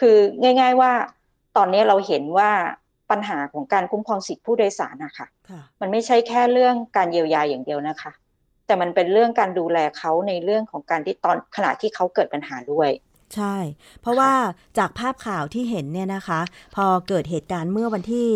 [0.00, 0.92] คือง่าย ๆว่า
[1.56, 2.50] ตอนนี้เราเห็นว่า
[3.10, 5.26] ปัญหาของการคุ้มครองสิทธิผู้โดยสารนะคะ
[5.80, 8.12] มันไม่ใช่แค่เรื่องการเยียวยาอย่างเดียวนะคะ
[8.66, 12.90] แต่มันเป็นเรื่องการดูแลเขาในเรื่องของการที่ตอนขณะที่เขาเกิดปัญหาด้วย
[13.34, 13.56] ใช่
[14.00, 14.32] เพราะว่า
[14.78, 16.40] จากภาพข่าวที่เห็นเนี่ยนะคะ
[16.74, 18.28] พอเกิดเหตุการณ์เมื่อวันที่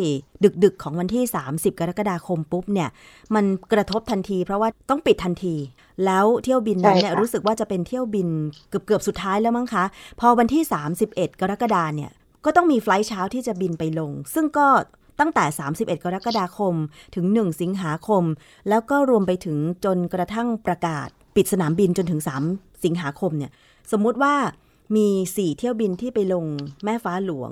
[0.65, 2.89] ดึกๆ ของวันที่ 30 กรกฎาคมปุ๊บเนี่ย
[3.35, 5.57] มันกระทบทันที เพราะว่าต้องปิดทันที
[6.05, 8.29] แล้วเที่ยวบินนั้นเนี่ยรู้สึกว่าจะเป็นเที่ยวบิน
[8.69, 9.85] เกือบๆสุดท้ายแล้วมั้งคะ
[10.21, 10.63] พอวันที่
[11.03, 12.11] 31 กรกฎาเนี่ย
[12.45, 14.69] ก็ต้องมีไฟล์เช้าที่จะบินไปลง ซึ่งก็
[15.21, 16.75] ตั้งแต่ 31 กรกฎาคม
[17.15, 18.25] ถึง 1 สิงหาคม
[18.69, 22.21] แล้วก็รวมไปถึงจนกระทั่งประกาศ ปิดสนามบินจนถึง
[22.53, 23.53] 3 สิงหาคมเนี่ย
[23.93, 24.35] สมมุติว่า
[24.97, 26.45] มีสี่เที่ยวบินที่ไปลง
[26.85, 27.51] แม่ฟ้าหลวง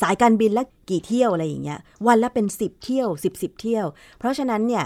[0.00, 3.86] สายการบินละกี่เที่ยวอะไรอย่างเงี้ยวันละเป็นสิบเที่ยวสิบสิบเที่ยว
[4.18, 4.84] เพราะฉะนั้นเนี่ย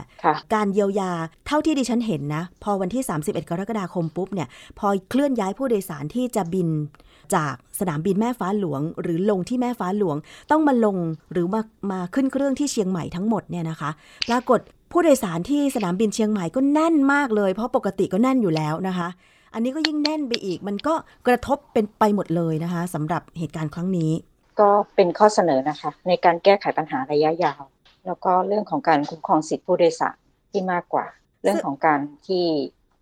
[0.55, 1.11] การเยียวยา
[1.47, 6.69] เท่าที่ดิฉันเห็นนะ พอวันที่ 31 กรกฎาคมปุ๊บเนี่ยพอเคลื่อนย้ายผู้โดยสารที่จะบิน
[7.35, 10.17] จากสนามบินแม่ฟ้าหลวง หรือลงที่แม่ฟ้าหลวง
[10.51, 10.97] ต้องมาลง
[11.33, 13.91] หรือมามาขึ้นเครื่องที่เชียงใหม่ทั้งหมดเนี่ยนะคะ
[14.29, 14.61] ปรากฏ
[14.93, 19.09] ผู้โดยสารที่สนามบินเชียงใหม่ก็แน่นมากเลย เพราะปกติก็แน่นอยู่แล้วนะคะ
[19.55, 20.95] อันนี้ก็ยิ่งแน่นไปอีก มันก็
[21.27, 24.11] กระทบเป็นไปหมดเลยนะคะสำหรับเหตุการณ์ครั้งนี้
[24.61, 27.63] ก็เป็นข้อเสนอนะคะ ในการแก้ไขปัญหาระยะยาว
[28.07, 30.19] แล้วก็เรื่องของการคุ้มครองสิทธิผู้โดยสาร
[30.51, 31.07] ที่มากกว่า
[31.43, 32.45] เรื่องของการที่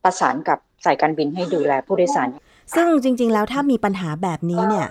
[0.04, 2.28] ประสานกับสายการบินให้ดูแลผู้โดยสาร
[2.74, 4.88] ซึ่งจริง ๆ แล้วถ้ามีปัญหาแบบนี้เนี่ย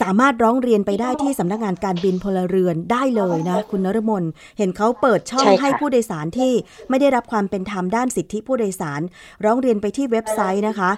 [0.00, 4.24] สามารถร้องเรียนไปได้ที่สำนักงานการบินพลเรือนได้เลยนะ คุณนรมน
[4.58, 6.52] เห็นเขาเปิดช่องให้ผู้โดยสารที่
[6.88, 9.00] ไม่ได้รับความเป็นธรรมด้านสิทธิผู้โดยสาร
[9.44, 10.90] ร้องเรียนไปที่เว็บไซต์นะคะ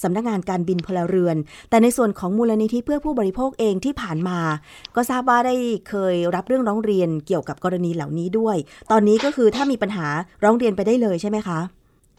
[0.04, 1.38] สำนักงานการบินพลเรือน
[1.70, 4.40] แต่ในส่วนของมูลนิธิเพื่อผู้บริโภคเองที่ผ่านมา
[4.96, 5.56] ก็ทราบว่าได้
[5.90, 8.58] เคยรับเรื่องร้องเรียนเกี่ยวกับกรณีเหล่านี้ด้วย
[8.92, 10.08] ตอนนี้ก็คือถ้ามีปัญหา
[10.44, 11.60] ร้องเรียนไปได้เลยใช่ไหมคะ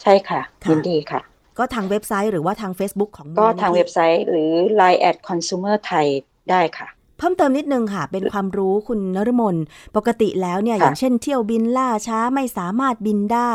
[0.02, 1.20] ใช่ค่ะยินดีค่ะ
[1.58, 6.06] ก็ทางเว็บไซต์หรือว่าทาง Facebook ของก็ทางเว็บไซต์หรือ Line at consumer ไทย
[6.50, 6.88] ได้ค่ะ
[7.18, 9.56] เพิ่มเติมนิดนึงค่ะ เป็นความรู้คุณนรมน
[9.96, 13.52] ปกติแล้วเนี่ยอย่างเช่นเที่ยวบินล่าช้าไม่สามารถบินได้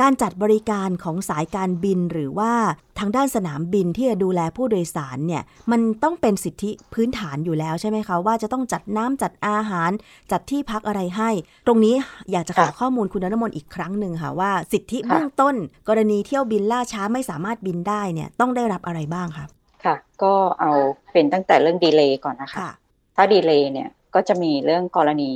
[0.00, 2.52] การจัดบริการของสายการบินหรือว่า
[2.98, 9.90] ทางด้านสนามบินที่จะดูแลผู้โดยสารเนี่ยมันต้องเป็นสิทธิพื้นฐานอยู่แล้วใช่ไหมคะว่าจะต้องจัดน้ำจัดอาหาร
[10.32, 11.30] จัดที่พักอะไรให้
[11.66, 11.94] ตรงนี้
[12.32, 15.54] อยากจะขอข้อมูลคุณนรมนอีกครั้งหนึ่งค่ะว่าสิทธิเบื้องต้น
[15.88, 19.46] กรณีเที่ยวบินล่าช้าไม่สามารถบินได้เนี่ยต้องได้รับอะไรบ้างคะ
[19.84, 20.72] ค่ะ ก็เอา
[21.12, 22.70] เป็นตั้งแต่เรื่องดีเลย์ก่อนนะคะ
[23.16, 25.30] ถ้าดีเลย์เนี่ยก็จะมีเรื่องกรณี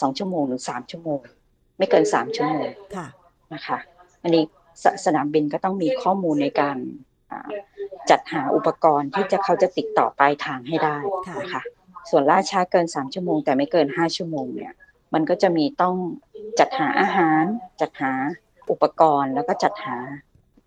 [0.00, 1.18] สองชั่วโมงหรือสามชั่วโมง
[1.78, 2.66] ไม่เกินสามชั่วโมง
[3.54, 3.78] นะคะ
[4.24, 4.44] อันนี้
[4.82, 6.76] สสนามบินก็ต้องมีข้อมูลในการ
[8.10, 10.96] จัดหาอุปกรณ์ที่จะเขาจะติดต่อปลายทางให้ได้
[11.40, 11.62] นะคะ
[12.10, 14.72] ส่วนล่าช้าเกินสามชั่วโมง แต่ไม่เกินห้าชั่วโมงเนี่ย
[15.14, 15.96] มันก็จะมีต้อง
[16.58, 17.42] จัดหาอาหาร
[17.80, 18.12] จัดหา
[18.70, 19.96] อุปกรณ์แล้วก็จัดหา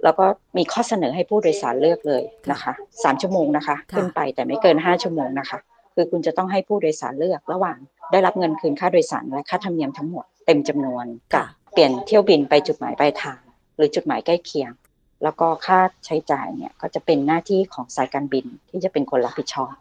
[0.04, 0.26] แล้วก็
[0.58, 5.60] มีข้อเสนอให้ผู้โดยสารเลือกเลยนะคะสามชั่วโมงนะคะ ขึ้นไปแต่ไม่เกินห้าชั่วโมงนะคะ
[5.96, 7.78] คือคุณจะต้องให้ผู้โดยสารเลือกระหว่าง
[8.12, 11.46] ได้รับเงินคืนค่าโดยสารและค่าธรรมเนียมทั้งหมดเต็มจำนวนกับ
[11.78, 13.40] ปลี่ยนเที่ยวบินไปจุดหมายปลายทาง
[13.78, 14.72] หรือจุดหมายใกล้เคียง
[15.24, 19.74] แล้วก็ค่าใช้จ่ายเนี่ยก็จะเป็นหน้าที่ของสายการบินที่จะเป็นคนรับผิดชอบ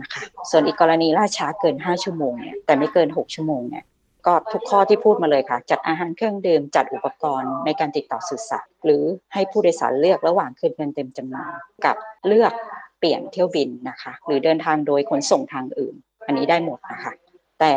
[0.00, 3.84] นะคะส่วนอีกกรณีล่าช้าเกิน 5 ชั่วโมงเนี่ยแต่ไม่เกิน 6 ชั่วโมงเนี่ย
[4.26, 11.52] ก็ทุกข้อที่พูดมาเลยค่ะ จัดอาหารเครื่องดื่มจัดอุปกรณ์ในการติดต่อสื่อสารหรือให้ผู้โดยสารเลือกระหว่างคืนเงินเต็มจำนวน
[11.84, 12.52] กับเลือก
[12.98, 15.94] เปลี่ยนเที่ยวบินนะคะ หรือเดินทางโดยขนส่งทางอื่น
[16.26, 17.12] อันนี้ได้หมดนะคะ
[17.60, 17.74] แต่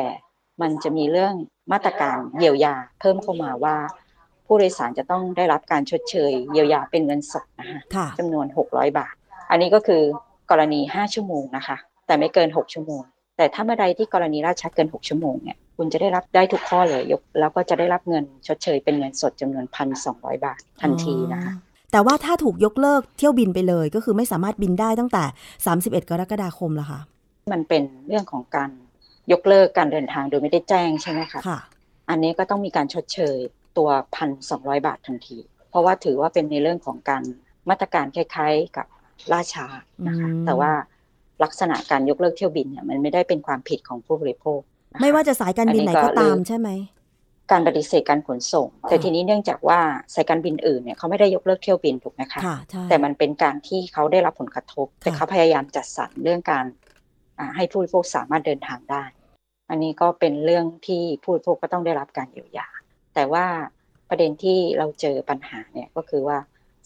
[0.61, 1.33] มันจะมีเรื่อง
[1.71, 3.75] มาตรการเยียวยาเพิ่มเข้ามาว่า
[4.45, 7.79] ผู้โดยสารจะต้องได้รับการชดเชยเยียวยาเป็นเงินสดนะคะ
[8.19, 9.13] จำนวน 600 บาท
[9.49, 10.01] อันนี้ก็คือ
[10.51, 11.77] กรณี 5 ชั่วโมงนะคะ
[12.07, 13.01] แต่ไม่เกิน 6 ชั่วโมง
[13.37, 21.53] แต่ถ้าเมื่อใดที่กรณีราชเกิน 6 ชั่วโมงเนี่ยคุณจะได้รับได้ทุกข้อเลยยกแล้วก็จะได้รับเงินชดเชยเป็นเงินสดจำนวนพันสองบาททันทีนะคะ
[21.91, 25.23] แต่ว่าถ้าถูกยกเลิกเที่ยวบินไปเลย ก็คือไม่สามารถบินได้ตั้งแต่
[25.67, 26.99] 31 กรกฎาคมแล้วค่ะ
[27.53, 28.69] มันเป็นเรื่องของการ
[29.31, 31.59] ยกเลิกการเดินทางโดยไม่ได้แจ้งใช่ไหมคะค่ะ
[32.09, 33.37] อันนี้ก็ต้องมีการชดเชย
[33.77, 35.37] ตัวพันสองบาททันที
[35.69, 37.23] เพราะว่าถือว่าเป็นในเรื่องของการ
[37.69, 38.87] มาตรการคล้ายๆกับ
[39.31, 39.67] ล่าช้า
[40.07, 40.71] นะคะแต่ว่า
[41.43, 44.59] ลักษณะการยกเลิกเที่ยวบินเนี่ยมันไม่ได้เป็นความผิดของผู้บริโภค
[45.01, 46.69] ไม่ว่าจะสายการบินไหนก็ตามใช่ไหม
[47.51, 49.79] การปฏิเสธการขนส่ง แต่ทีนี้เนื่องจากว่า
[50.13, 52.41] สายการบินอื่นเนี่ยเขาไม่ได้ยกเลิกเที่ยวบินถูกไหมคะ
[52.89, 56.65] แต่มันเป็นการที่เขาได้รับผลกระทบ แต่เขาพยายามจัดสรรเรื่องการ
[57.55, 59.03] ให้ผู้บริโภคสามารถเดินทางได้
[59.69, 62.67] อันนี้ก็เป็นเรื่องที่ผู้บริโภคก็ต้องได้รับการเยียวยา
[63.15, 63.45] แต่ว่า
[64.09, 66.37] ประเด็นที่เราเจอปัญหาเนี่ยก็คือว่า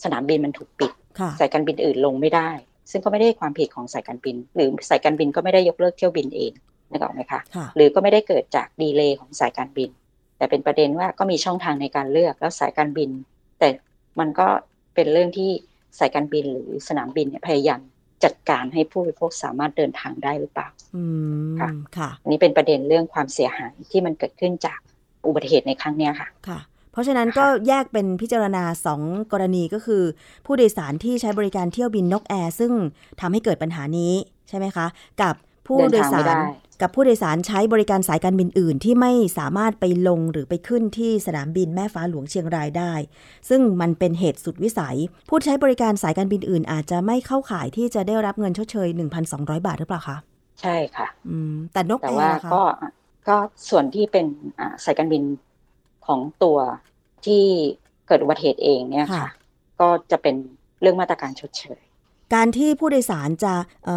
[0.04, 0.92] สนามบินมันถูกปิด
[1.40, 2.50] สายการบินอื่นลงไม่ได้
[2.92, 6.52] ซึ่งก็ไม่ได้ความผิดของสายการบิน หรือสายการบินก็ไม่ได้ยกเลิกเที่ยวบินเอง
[6.92, 7.42] นึกออกไหมคะ
[7.76, 9.90] หรือก็ไม่ได้เกิดจากดีเลย์ของสายการบิน
[10.38, 13.10] แต่เป็นประเด็นว่าก็มีช่องทางในการเลือกแล้วสายการบิน
[13.60, 13.70] แต่
[14.20, 14.48] มันก็
[14.96, 15.50] เป็นเรื่องที่
[16.00, 17.82] สายการบินหรือสนามบินพยายาม
[18.24, 20.70] จัดการให้ผู้บริโภคสามารถเดินทางได้หรือเปล่า
[21.60, 24.80] ค่ะค่ะ อันนี้เป็นประเด็นเรื่องความเสียหายที่มันเกิดขึ้นจาก
[25.28, 26.60] อุบัติเหตุในครั้งนี้ค่ะค่ะ
[26.92, 30.04] เพราะฉะนั้นก็แยกเป็นพิจารณาสองกรณีก็คือ
[30.46, 32.72] ผู้โดยสารที่ใช้บริการเที่ยวบินนกแอร์ซึ่ง
[33.22, 34.14] ทำให้เกิดปัญหานี้
[34.50, 34.86] ใช่ไหมคะ
[35.22, 35.36] กับ
[35.68, 36.42] ผู้โดยสาร
[36.82, 42.92] กับผู้โดยสารใช้บริการสายการบินอื่น ที่ไม่สามารถไปลงหรือไปขึ้นที่สนามบินแม่ฟ้าหลวงเชียงรายได้
[43.50, 44.98] ซึ่งมันเป็นเหตุสุดวิสัย
[45.30, 48.88] ผู้ใช้บริการสายการบินอื่น อาจจะไม่เข้าข่ายที่จะได้รับเงินชดเชย
[49.28, 50.18] 1,200 บาทหรือเปล่าคะ
[50.62, 52.64] ใช่ค่ะ อืมแต่นกแต่ว่าก็
[53.28, 53.38] ก็
[53.70, 54.26] ส่วนที่เป็น
[54.86, 55.24] สายการบิน
[56.08, 56.58] ของตัว
[57.26, 57.44] ที่
[58.08, 59.28] เกิดอุบัติเหตุเองเนี่ยค่ะ
[59.82, 60.36] ก็จะเป็น
[60.82, 61.82] เรื่องมาตรการชดเชย
[62.36, 63.54] การที่ผู้โดยสารจะ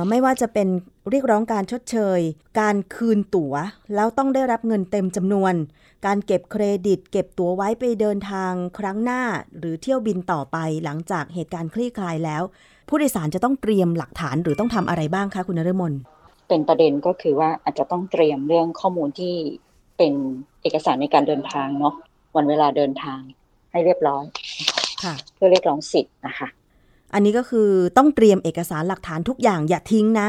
[0.09, 0.69] ไม่ว่าจะเป็น
[1.11, 2.21] เรียกร้องการชดเชย
[2.61, 3.55] การคืนตัว๋ว
[3.95, 5.55] แล้วต้องได้รับเงินเต็มจำนวน
[6.07, 9.23] การเก็บเครดิต เก็บตั๋วไว้ไปเดินทางครั้งหน้า
[9.59, 12.43] หรือเที่ยวบินต่อไปหลังจากเหตุการณ์คลี่คลายแล้ว
[12.88, 15.93] ผู้โดยสารจะต้องเตรียมหลักฐานหรือต้องทำอะไรบ้างคะคุณนฤมล
[16.51, 19.35] เป็นประเด็นก็คือว่าอาจจะต้องเตรียมเรื่องข้อมูลที่
[19.99, 20.13] เป็น
[20.63, 21.95] เอกสารในการเดินทางเนาะ
[22.37, 23.21] วันเวลาเดินทาง
[23.73, 24.25] ให้เรียบร้อย
[25.35, 26.49] เพื่อเรียกร้องสิทธิ์นะคะ
[27.15, 30.29] อันนี้ก็คือต้องเตรียมเอกสารหลักฐานทุกอย่างอย่าทิ้งนะ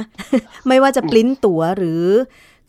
[0.67, 2.03] ไม่ว่าจะปลิ้นตั๋วหรือ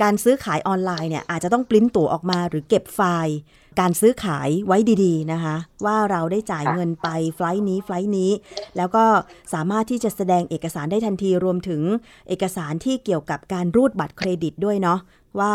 [0.03, 3.37] การซื้อขายออนไลน์เนี่ยอาจจะต้องปลิ้นตั๋วออกมาหรือเก็บไฟล์
[3.81, 8.31] การซื้อขายไว้ดีๆนะคะ ว่าเราได้จ่ายเงินไปไฟล์นี้ไฟล์นี้
[8.77, 9.05] แล้วก็
[9.53, 11.83] สามารถที่จะแสดงเอกสารได้ทันทีรวมถึง
[12.29, 14.99] เอกสารที่เกี่ยวกับการรูดบัตรเครดิตด้วยเนาะ
[15.41, 15.55] ว่า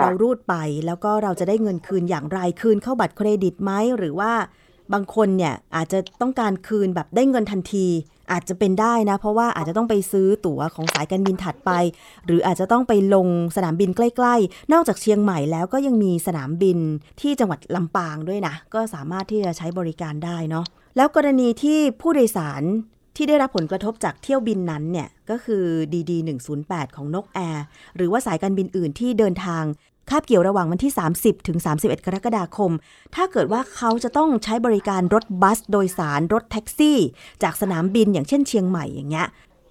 [0.00, 0.54] เรารูดไป
[0.86, 4.32] แล้วก็เราจะได้เงินคืนอย่างไรคืนเข้าบัตรเครดิตไหมหรือว่า
[4.92, 7.86] บางคนเนี่ยอาจจะต้องการคืนแบบได้เงินทันที
[8.32, 11.70] อาจจะเป็นได้นะ เพราะว่าอาจจะต้องไปซื้อตั๋วของสายการบินถัดไป
[12.26, 16.78] หรืออาจจะต้องไปลงสนามบินใกล้ ๆ นอกจากเชียงใหม่แล้วก็ยังมีสนามบิน
[17.20, 20.64] ที่จังหวัดลำปางด้วยนะ ก็สามารถที่จะใช้บริการได้เนาะ
[20.96, 22.62] แล้วกรณีที่ผู้โดยสาร
[23.16, 26.12] ที่ได้รับผลกระทบจากเที่ยวบินนั้นเนี่ยก็คือ DD
[26.54, 27.64] 108ของนกแอร์
[27.96, 29.64] หรือว่าสายการบินอื่นที่เดินทาง
[30.10, 32.72] คาบเกี่ยวระหว่างวันที่ 30 ถึง 31 กรกฎาคม
[33.14, 36.98] ถ้าเกิดว่าเขาจะต้องใช้บริการรถบัส โดยสารรถแท็กซี่
[37.42, 39.26] จากสนามบินอย่างเช่นเชียงใหม่อย่างเงี้ย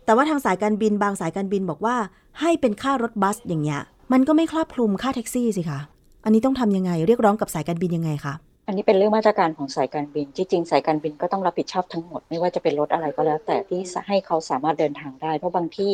[0.05, 1.95] แต่ว่าทางสายการบินบางสายการบินบอกว่า
[2.41, 5.79] ให้เป็นค่ารถบัสอย่างเงี้ย มันก็ไม่ครอบคลุมค่าแท็กซี่สิคะ
[6.25, 8.33] อันนี้ต้องทำยังไง เรียกร้องกับสายการบินยังไงคะ
[8.67, 15.91] อันนี้เป็นเรื่องมาตรการของสายการบินจริงๆสายการบินก็ต้องรับผิดชอบทั้งหมด ไม่ว่าจะเป็นรถอะไรก็แล้ว แต่ที่ให้เขาสามารถเดินทางได้ เพราะบางที่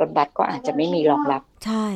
[0.00, 1.86] รถบัสก็อาจจะไม่มีรองรับ ใช่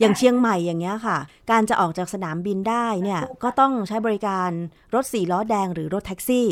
[0.00, 1.18] อย่างเชียงใหม่อย่างเงี้ยค่ะ
[1.50, 4.50] การจะออกจากสนามบินได้เนี่ยก็ต้องใช้บริการ
[4.94, 6.46] รถสี่ล้อแดงหรือรถแท็กซี่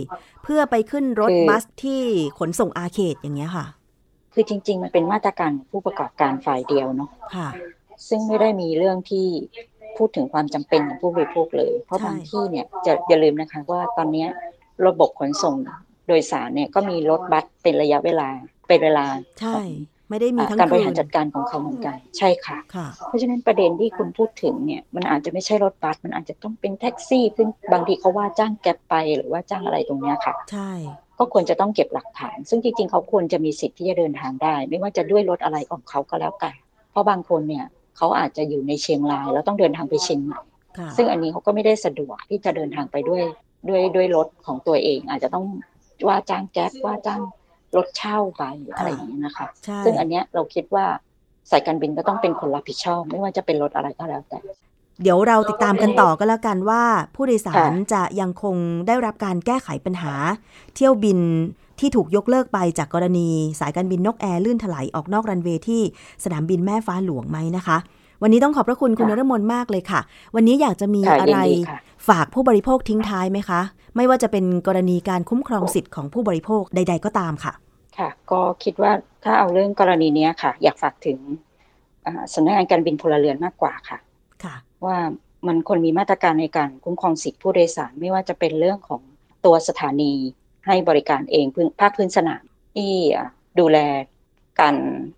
[0.45, 2.03] เพื่อไปขึ้นรถบัสที่
[2.39, 3.67] ขนส่งอาเขตอย่างเงี้ยค่ะ
[4.35, 7.49] คือจริง ๆ มันเป็นมาตรการผู้ประกอบการฝ่ายเดียวเนาะค่ะ
[8.09, 9.27] ซึ่งไม่ได้มีเรื่องที่
[9.97, 14.27] พูดถึงความจำเป็นของผู้บริโภคเลย เพราะบางที่เนี่ยจะอย่าลืมนะคะว่าตอนนี้
[14.87, 15.55] ระบบขนส่ง
[16.07, 18.29] โดยสารเนี่ยก็มีรถบัสเป็นระยะเวลา
[18.69, 19.07] เป็นเวลา
[19.41, 19.59] ใช่
[20.11, 22.59] ไม่ได้มีทั้งการบริหารจัดการของเขาเหมือนกันใช่ค่ะ
[23.07, 30.71] เพราะฉะนั้นประเด็นที่คุณพูดถึงเนี่ย มันอาจจะไม่ใช่รถบัสมันอาจจะต้องเป็นแท็กซี่ซึ่งบางทีเขาว่าจ้างแก๊ปไปหรือว่าจ้างอะไรตรงเนี้ยค่ะ ใช่
[31.19, 36.55] ก็ควรจะต้องเก็บหลักฐาน ซึ่งจริงๆ เขาควรจะมีสิทธิ์ที่จะเดินทางได้ ไม่ว่าจะด้วยรถอะไรของเขาก็แล้วกัน
[36.91, 37.65] เพราะบางคนเนี่ย
[37.97, 40.41] เขาอาจจะอยู่ในเชียงรายแล้วต้องเดินทางไปเชียงใหม่
[40.97, 43.23] ซึ่งอันนี้เขาก็ไม่ได้สะดวกที่จะเดินทางไปด้วย
[43.69, 45.45] ด้วยด้วยรถของตัวเอง อาจจะต้อง
[46.09, 47.21] ว่าจ้างแก๊ปว่าจ้าง
[47.77, 48.43] รถเช่าไป
[48.77, 49.47] อะไรอย่างนี้นะคะ
[49.85, 50.87] ซึ่งอันเนี้ยเราคิดว่า
[51.51, 54.39] สายการบินก็ต้องเป็นคนรับผิดชอบ ไม่ว่าจะเป็นรถอะไรก็แล้วแต่
[55.03, 56.83] เดี๋ยวเราติดตามกันต่อก็แล้วกันว่า
[57.15, 60.13] ผู้โดยสารจะยังคงได้รับการแก้ไขปัญหา
[60.75, 61.19] เที่ยวบิน
[61.81, 63.29] ที่ถูกยกเลิกไปจากกรณี
[63.61, 65.83] สายการบินนกแอร์ลื่นถลายออกนอกรันเวย์ที่
[66.25, 67.79] สนามบินแม่ฟ้าหลวงไหมนะคะ
[68.23, 70.01] วันนี้ต้องขอบพระคุณคุณนรมนมากเลยค่ะ
[70.35, 71.39] วันนี้อยากจะมีอะไร
[72.09, 73.61] ฝากผู้บริโภคทิ้งท้ายไหมคะ
[73.97, 77.53] ไม่ว่าจะเป็นกรณีการคุ้มครองสิทธิ์ของผู้บริโภคใด ๆ ก็ตามค่ะ
[77.99, 78.93] ค่ะ ก็คิดว่า
[79.25, 81.19] ถ้าเอาเรื่องกรณีนี้ค่ะ อยากฝากถึง
[82.35, 83.99] สำนักงานการบินพลเรือนมากกว่าค่ะ
[84.45, 84.97] ค่ะ ว่า
[85.47, 89.03] มันควรมีมาตรการในการคุ้มครองสิทธิผู้โดยสาร ไม่ว่าจะเป็นเรื่องของ
[89.45, 90.13] ตัวสถานี
[90.67, 91.47] ให้บริการเอง
[91.81, 92.45] ภาคพื้นสนาม
[92.77, 92.93] ที่
[93.59, 93.79] ดูแล
[94.61, 94.75] การ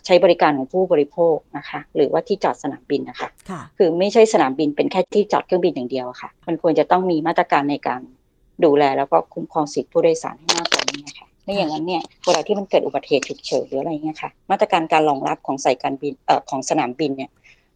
[0.07, 8.01] ใช้บริการของผู้บริโภคนะคะ หรือว่าที่จอดสนามบินนะคะค่ะคือไม่ใช่สนามบินเป็นแค่ที่จอดเครื่องบินอย่างเดียวค่ะ มันควรจะต้องมีมาตรการในการ
[8.65, 17.31] ดูแล แล้วก็คุ้มครองสิทธิผู้โดยสารให้มากกว่านี้ค่ะไม่อย่างนั้นเนี่ยเวลาที่มันเกิดอุบัติเหตุฉุกเฉินหรืออะไรเงี้ยค่ะ มาตรการการรองรับของสายการบินเอ่อของสนามบินเนี่ย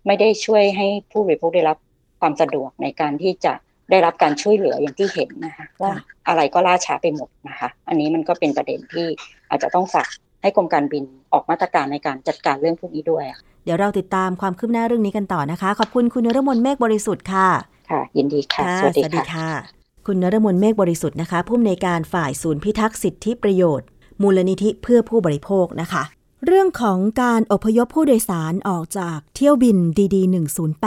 [0.06, 1.78] ไม่ได้ช่วยให้ผู้บริโภคได้รับ
[2.20, 3.52] ความสะดวกในการที่จะ
[3.90, 5.92] ได้รับการช่วยเหลืออย่างที่เห็นนะคะว่า
[6.28, 9.06] อะไรก็ล่าช้าไปหมดนะคะ อันนี้มันก็เป็นประเด็นที่
[9.50, 10.08] อาจจะต้องฝาก
[10.42, 13.24] ให้กรมการบินออกมาตรการในการจัดการเรื่องพวกนี้ด้วย
[13.64, 17.48] เดี๋ยวเราติดตามความคืบหน้าเรื่องนี้กันต่อนะคะ ขอบคุณคุณนรมนเมฆบริสุทธิ์ค่ะ
[17.90, 19.48] ค่ะ ยินดีค่ะ สวัสดีค่ะ
[20.06, 23.86] คุณนรมนเมฆบริสุทธิ์นะคะ ผู้อำนวยการฝ่ายศูนย์พิทักษ์สิทธิประโยชน์
[24.22, 26.02] มูลนิธิเพื่อผู้บริโภคนะคะ
[26.46, 29.76] เรื่องของการอพยพผู้โดยสารออกจากเที่ยวบิน
[30.14, 30.34] ดีๆ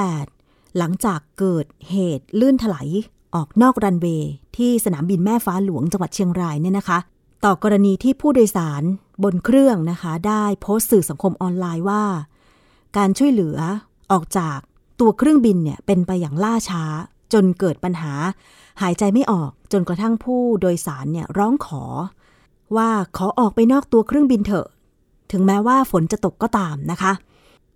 [0.02, 2.90] 108 หลังจากเกิดเหตุลื่นถลาย
[3.36, 7.00] ออกนอกรันเวย์ที่สนามบินแม่ฟ้าหลวงจังหวัดเชียงรายเนี่ยนะคะ
[7.46, 8.84] ต่อกรณีที่ผู้โดยสาร
[9.24, 12.04] บนเครื่องนะคะ ได้โพสต์สื่อสังคมออนไลน์ว่า
[12.98, 13.58] การช่วยเหลือ
[14.12, 14.58] ออกจาก
[15.00, 16.84] ตัวเครื่องบินเนี่ยเป็นไปอย่างล่าช้า
[17.34, 18.14] จนเกิดปัญหา
[18.82, 21.84] หายใจไม่ออกจนกระทั่งผู้โดยสารเนี่ยร้องขอ
[22.76, 24.68] ว่าขอออกไปนอกตัวเครื่องบินเถอะ
[25.32, 27.14] ถึงแม้ว่าฝนจะตกก็ตามนะคะ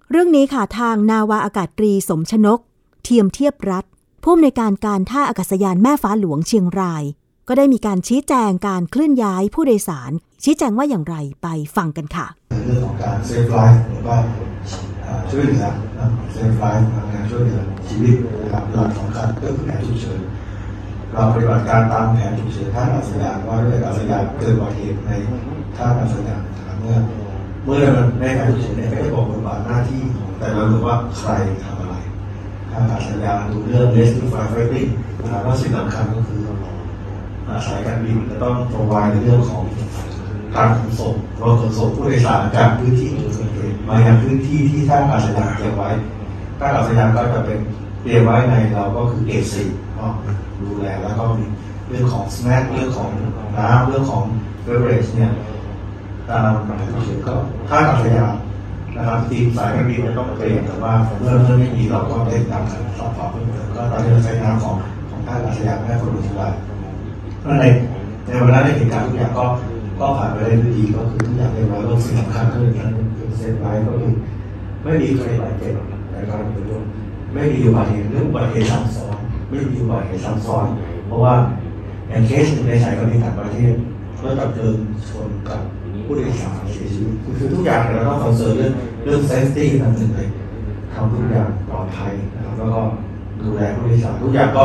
[0.10, 2.60] เรื่องนี้ค่ะทางนาวาอากาศตรีสมชนก
[3.04, 3.86] เทียมเทียบรัฐ
[4.24, 7.04] ผู้อำนวยการการท่าอากาศยานแม่ฟ้าหลวงเชียงราย
[7.52, 10.12] ก็ได้มีการชี้แจงการเคลื่อนย้ายผู้โดยสาร
[10.44, 12.28] ชี้แจงว่าอย่างไรไปฟังกันค่ะ
[12.66, 14.18] เรื่องของการ save life หรือว่า
[15.32, 15.66] ช่วยเหลือ
[16.34, 20.22] save life การช่วยเหลือชีวิตนะครับหลักสำคัญก็คือแผนฉุกเฉิน
[21.12, 25.12] เราปฏิบัติการตามแผนฉุกเฉินท่าอากาศยานว่าด้วยอากาศยานเกิดอุบัติเหตุใน
[25.76, 26.42] ท่าอากาศยาน
[26.82, 26.98] เมื่อ
[27.66, 27.84] เมื่อ
[28.20, 31.32] ในแผนฉุกเฉินเนี่ยก็จะบอกบทบาทหน้าที่ของแต่ละหรือว่าใคร
[31.64, 31.96] ทำอะไร
[32.72, 34.90] ท่าอากาศยานดูเรื่อง rescue firefighting
[35.22, 36.42] นะครับว่าสิ่งสำคัญก็คือ
[37.68, 39.64] สายการบินจะต้องปร v i ในเรื่องของ
[40.56, 45.90] การขนส่งรถขนส่งผู้โดยสารจากพื้นที่เกิดเหตุมายังพื้นที่ที่ท่าอากาศยานเตรียมไว้
[46.60, 47.60] ท่าอากาศยานก็จะเป็น
[48.02, 49.64] เตรียมไว้ในเราก็คือเกตสิ
[49.98, 50.06] ก็
[50.62, 51.46] ดูแลแล้วก็มี
[51.88, 53.10] เรื่องของสแน็คเรื่องของ
[53.58, 54.24] น้ำเรื่องของ
[54.64, 55.32] เบเวอเรจเนี่ย
[56.30, 57.34] ตามหมายเขียนก็
[57.70, 58.34] ท่าอากาศยาน
[58.96, 64.76] นะครับทีมสายการบินจะต้องเตรียมแต่ว่าเมื่อเมื่อไม่มีเราก็ได้ตามการสอบสอบเพิ่มเติมก็ตอนนี้เราใช้น้ำของ
[65.10, 66.48] ของท่าอากาศยานแม่คนดุริยา
[67.54, 67.66] งใน
[68.26, 69.46] ในวันนั้นในเหตุการณ์ทุกอย่างก็
[70.00, 72.90] ก็ผ่านไปได้ดีก็คือทุกอย่างเรียบร้อยก็สิ่งสำคัญก็คือการ
[73.38, 74.14] เซฟไว้ก็คือ
[74.84, 75.74] ไม่มีใครบาดเจ็บ
[76.12, 76.84] ในการเป็นรถ
[77.34, 79.18] ไม่มีอุบัติเหตุเรื่องอุบัติเหตุซ้ำซ้อน
[79.50, 80.66] ไม่มีอุบัติเหตุซ้ำซ้อน
[81.08, 81.34] เพราะว่า
[82.10, 83.74] อย่างเคสในสายการบินต่างประเทศ
[84.24, 84.76] รถตับเพลิง
[85.10, 85.60] ชนกับ
[86.06, 88.74] ผู้โดยสารเสียชีวิตคือทุกอย่างเราต้องคอนเซิร์นเรื่อง
[89.04, 90.28] เรื่องเซฟตี้นั่นเองเลย
[90.94, 92.82] ทำทุกอย่างปลอดภัยนะครับแล้วก็
[93.42, 94.64] ดูแลผู้โดยสารทุกอย่างก็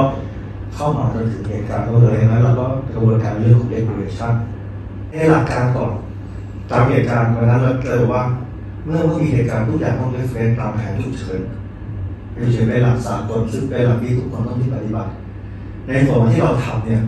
[0.75, 4.33] เข้ามาจนถึงเหตุการณ์ก็เลยนั้นเราก็กระบวนการเรื่องของ regulation
[5.11, 5.93] ให้หลักการก่อน
[6.71, 8.23] ตามเหตุการณ์วันนั้นเราเจอว่า
[8.85, 11.41] เมื่อเมื่อมีเหตุการณ์ทุกอย่างต้องเรฟเฟนตามแผนฉุกเฉิน
[12.37, 15.11] ฉุกเฉินในหลักสากลซึ่งเป็นหลักที่ทุกคนต้องที่ปฏิบัติ
[15.87, 17.03] ในส่วนที่เราทำเนี่ย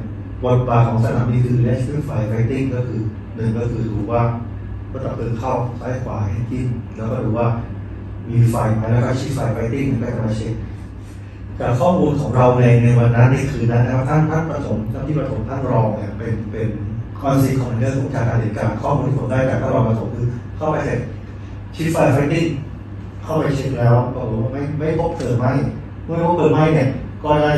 [0.44, 3.00] บทบาทของสนามนี้คือ rescue fire fighting ก็คือ
[3.36, 4.22] หนึ่งก็คือดูว่า
[4.90, 6.66] ก็ดับเพลิงเข้าซ้ายขวาให้กิน
[6.96, 7.48] แล้วก็ดูว่า
[8.28, 10.54] มีไฟไหมแล้วก็ chief fire fighting ก็จะมาเช็ค
[11.60, 16.68] จากข้อมูลของเราในในวันนั้นในคืนนั้นนะครับท่านท่านประถมท่านที่ประถมท่านรองเนี่ยเป็นเป็น
[17.20, 21.00] on-scene commander ของการเหตุการณ์ข้อมูลที่ผมได้จากท่านรองประถมคือเข้าไปเสร็จ
[21.74, 22.46] chief fire fighting
[23.24, 25.46] เข้าไปเช็คแล้วบอกว่าไม่ไม่พบเพลิงไหม้
[26.04, 26.88] เมื่อพบเพลิงไหม้เนี่ย
[27.24, 27.52] ก็ได้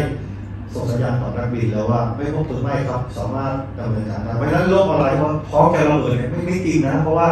[0.75, 7.29] ส่งสัญญาณต่อนักบินแล้วว่าไม่พบเพลิงไหม้ครับสามารถดำเนินการได้เพราะฉะนั้นโลกอะไรว่าพร้อมแกเราเลยเนี่ยไม่ไม่จริงนะ เพราะว่า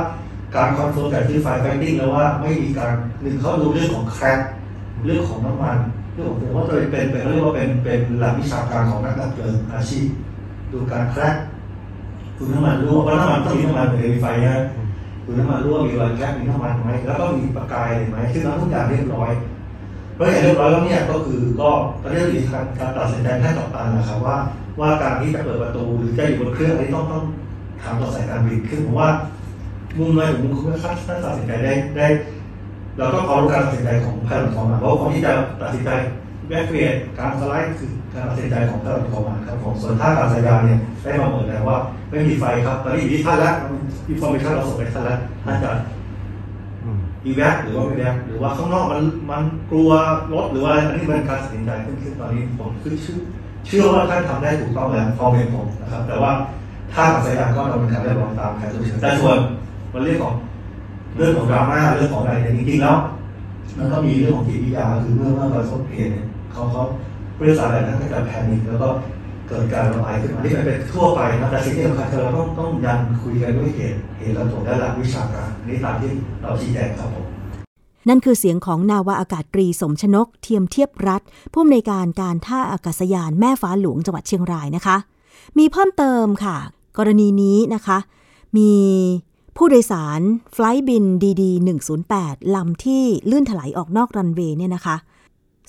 [0.57, 4.25] การคอนโทรลแต่ที่ไฟไฟติ้งแล้วว่าไม่มีการหนึ่งเขาดูเรื่องของแคร
[5.05, 5.79] เรื่องของน้ำมัน
[6.17, 10.07] เรื่องของผมว่าจะเป็นเป็นเรียกว่าเป็นเป็นหลักวิชาการของนักดับเพลิงอาชีพ
[10.73, 11.35] ดูการแครก
[12.39, 14.57] ดูน้ำมันรั่วเพราะน้ำมันต้องมีน้ำมันเป็นไฟนะ
[15.25, 19.31] ดูน้ำมันรั่วมีรอยแครกมีน้ำมันไหมแล้วก็มีประกายไหมซึ่งทุกอย่างเรียบร้อย
[20.15, 21.71] เพราะอย่างเรียบร้อยแล้วเนี่ยก็คือก็
[22.03, 24.37] ตอนนี้อยู่ที่การตัดสินใจแค่กับตันนะครับว่า
[24.81, 27.25] ว่าการที่จะเปิดประตูหรือจะอยู่บนเครื่องอันนี้ต้องต้อง
[27.83, 29.11] ถามต่อสายการบินขึ้นผมว่า
[29.99, 32.07] มุมในผมคุณค่าถ้าตัดสินใจได้ได้
[32.99, 35.91] เราก็พอรู้การตัดสินใจของพลังของมันเพราะคนที่จะตัดสินใจ
[36.49, 41.79] แบกเฟียการสไลด์คือการตัดสินใจของพลังของมันครับผมส่วนท่าการสายานเนี่ยได้มาเหมือนแล้วว่า
[42.11, 43.55] ไม่มีไฟครับตอนนี้อยู่ที่ท่านแล้ว
[44.09, 45.71] อินฟอร์เมชันเราส่งไปท่านแล้วท่านจะ
[47.25, 49.91] อีแวกหรือว่าไม่แวกหรือว่าข้างนอกมันมันกลัว
[50.33, 53.19] รถหรือว่าอันนี้เป็นการตัดสินใจขึ้นขึ้นตอนนี้ผมคือเชื่อ
[53.67, 56.33] เชื่อว่าท่านทำได้ถูกต้องแล้วฟอร์เมนผมนะครับ แต่ว่า
[56.95, 59.39] ถ้ากับสายาก็ดำเนินการได้รองตามแผนฉุกเฉินแต่ส่วน
[59.93, 60.35] มันเรื่องของ
[61.17, 62.97] เรื่องของดราม่าเรื่องของอะไรเนี่ยจริงๆแล้ว
[63.79, 66.83] มันก็มีเรื่องของจิตวิทยาคือเมื่อเมื่อประสบเหตุเนี่ยเขาเขา
[67.39, 68.89] บริษัทอะไรนั้นก็จะแพนิคแล้วก็
[69.49, 76.11] เกิดการระบายขึ้นมาที่มันเป็นทั่วไปนะแต่สิ่งที่สำคัญคือเราต้องต้องยันคุยกันด้วยเหตุเหตุและผลและหลักวิชาการนี่ตามที่
[76.43, 77.27] เราชี้แจงครับผม
[78.09, 84.97] นั่นคือเสียงของนาวาอากาศตรีสมชนก เทียมเทียบรัฐ ผู้อำนวยการการท่าอากาศยานแม่ฟ้าหลวงจังหวัดเชียงรายนะคะ
[85.59, 86.57] มีเพิ่มเติมค่ะ
[86.99, 87.99] กรณีนี้นะคะ
[88.57, 88.71] มี
[89.57, 90.21] ผู้โดยสาร
[90.53, 91.05] ไฟล์บิน
[91.43, 91.67] ดีๆ
[92.07, 94.97] 108 ลำที่ลื่นถลายออกนอกรันเวย์เนี่ยนะคะ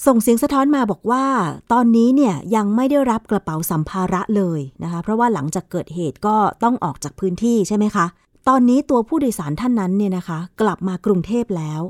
[0.06, 1.26] ส่งเสียงสะท้อนมาบอกว่า
[1.74, 8.06] ตอนนี้เนี่ยยังไม่ได้รับกระเป๋าสัมภาระเลยนะคะ เพราะว่าหลังจากเกิดเหตุก็ต้องออกจากพื้นที่ใช่ไหมคะ
[8.48, 11.82] ตอนนี้ตัวผู้โดยสารท่านนั้นเนี่ยนะคะ กลับมากรุงเทพแล้ว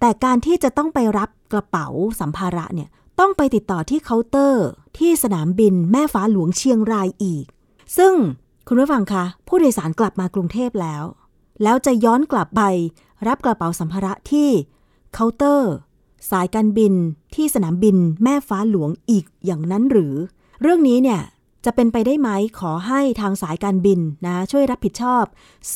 [0.00, 1.86] แต่การที่จะต้องไปรับกระเป๋า
[2.20, 2.88] สัมภาระเนี่ย
[3.20, 4.66] ต้องไปติดต่อที่เคาน์เตอร์
[4.98, 7.44] ที่สนามบินแม่ฟ้าหลวงเชียงรายอีก
[7.96, 8.14] ซึ่ง
[8.68, 11.02] คุณผู้ฟังคะผู้โดยสารกลับมากรุงเทพแล้ว
[11.62, 12.62] แล้วจะย้อนกลับไป
[13.26, 14.48] รับกระเป๋าสัมภาระที่
[15.14, 15.72] เคาน์เตอร์
[16.30, 16.94] สายการบิน
[17.34, 20.14] ที่สนามบินแม่ฟ้าหลวงอีกอย่างนั้นหรือ
[20.60, 21.20] เรื่องนี้เนี่ย
[21.64, 25.24] จะเป็นไปได้ไหมขอให้ทางสายการบินนะช่วยรับผิดชอบ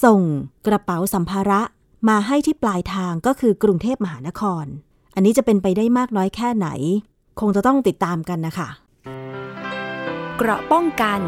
[0.05, 0.21] ส่ง
[0.67, 1.61] กระเป๋าสัมภาระ
[2.09, 4.65] มาให้ที่ปลายทางก็คือกรุงเทพมหานคร
[5.15, 6.69] อันนี้จะเป็นไปได้มากน้อยแค่ไหน
[7.41, 8.69] คงจะต้องติดตามกันนะคะ
[10.37, 11.21] เกราะป้องกัน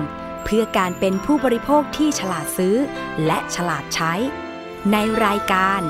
[0.45, 2.77] เพื่อการเป็นผู้บริโภคที่ฉลาดซื้อ
[3.27, 4.13] และฉลาดใช้
[4.93, 4.97] ใน
[5.27, 5.81] รายการ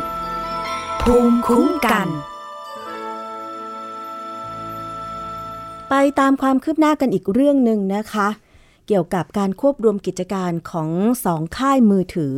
[1.02, 2.08] ภูมิคุ้มกัน
[5.88, 8.28] ไปตามความคืบหน้ากันอีกเรื่องหนึ่งนะคะ
[8.86, 10.90] เกี่ยวกับการควบรวมกิจการของ
[11.24, 12.36] สองค่ายมือถือ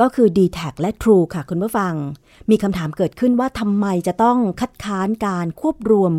[0.00, 1.94] ก็คือ d t แทและ True ค่ะคุณผู้ฟัง
[2.50, 6.12] มีคำถามเกิดขึ้นว่าทำไมจะต้องคัดค้านการควบรวม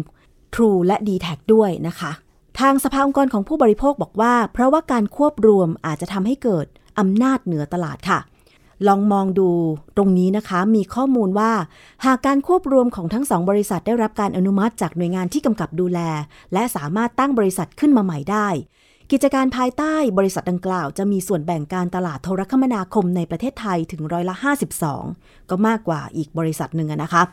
[0.56, 2.12] True และ d t แทด้วยนะคะ
[2.60, 6.66] ทางสภาองค์กรของผู้บริโภคบอกว่า เพราะว่าการควบรวมอาจจะทำให้เกิด
[7.00, 8.20] อำนาจเหนือตลาดค่ะ
[8.88, 9.50] ลองมองดู
[9.98, 11.52] ตรงนี้นะคะ มีข้อมูลว่า
[12.06, 16.00] หากการควบรวมของทั้งสองบริษัทได้รับการอนุมัติจากหน่วยงานที่กำกับดูแล
[16.54, 18.48] และสามารถตั้งบริษัทขึ้นมาใหม่ได้
[19.14, 24.36] กิจการภายใต้บริษัทดังกล่าว จะมีส่วนแบ่งการตลาดโทรคมนาคมในประเทศไทยถึงร้อยละ
[24.92, 27.24] 52 ก็มากกว่าอีกบริษัทหนึ่งนะคะ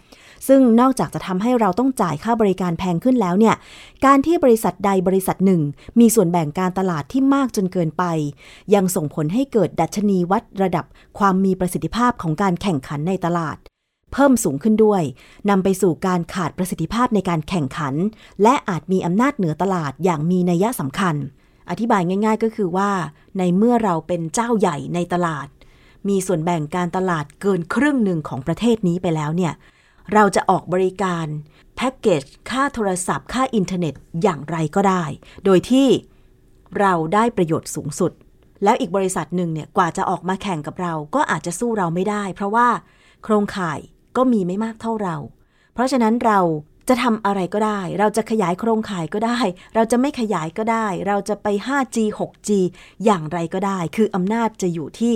[0.49, 3.55] ซึ่งนอกจากจะทำให้เราต้องจ่ายค่าบริการแพงขึ้นแล้วเนี่ย
[4.05, 5.63] การที่บริษัทใดบริษัทหนึ่ง
[6.01, 8.05] มีส่วนแบ่งการตลาดที่มากจนเกินไป
[8.75, 10.85] ยังส่งผลให้เกิดดัชนีวัดระดับ
[11.19, 13.59] ความมีประสิทธิภาพของการแข่งขันในตลาด
[14.13, 15.03] เพิ่มสูงขึ้นด้วย
[15.51, 17.95] นำไปสู่การขาดประสิทธิภาพในการแข่งขัน
[18.43, 21.17] และอาจมีอำนาจเหนือตลาดอย่างมีนัยสำคัญ
[21.71, 22.91] อธิบายง่าย ๆ ก็คือว่า
[23.39, 25.49] ในเมื่อเราเป็นเจ้าใหญ่ในตลาด
[26.09, 29.53] มีส่วนแบ่งการตลาดเกินครึ่งหนึ่งของประเทศนี้ไปแล้วเนี่ย
[30.13, 31.27] เราจะออกบริการ
[31.77, 35.05] แพ็กเกจค่าโทรศัพท์ ค่าอินเทอร์เน็ตอย่างไรก็ได้
[35.45, 35.89] โดยที่
[36.81, 38.13] เราได้ประโยชน์สูงสุด
[38.65, 42.69] แล้วอีกบริษัทหนึ่งเนี่ยกว่าจะออกมาแข่งกับเราก็อาจจะสู้เราไม่ได้ เพราะว่า
[43.25, 43.79] โครงข่าย
[44.17, 45.17] ก็มีไม่มากเท่าเรา
[45.75, 46.39] เพราะฉะนั้นเรา
[46.89, 49.39] จะทำอะไรก็ได้ เราจะขยายโครงข่ายก็ได้
[49.75, 52.51] เราจะไม่ขยายก็ได้ เราจะไป 5G 6G
[53.05, 55.15] อย่างไรก็ได้ คืออำนาจจะอยู่ที่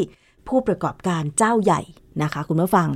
[0.48, 1.80] ผู้ประกอบการเจ้าใหญ่
[2.22, 2.90] นะคะ คุณผู้ฟัง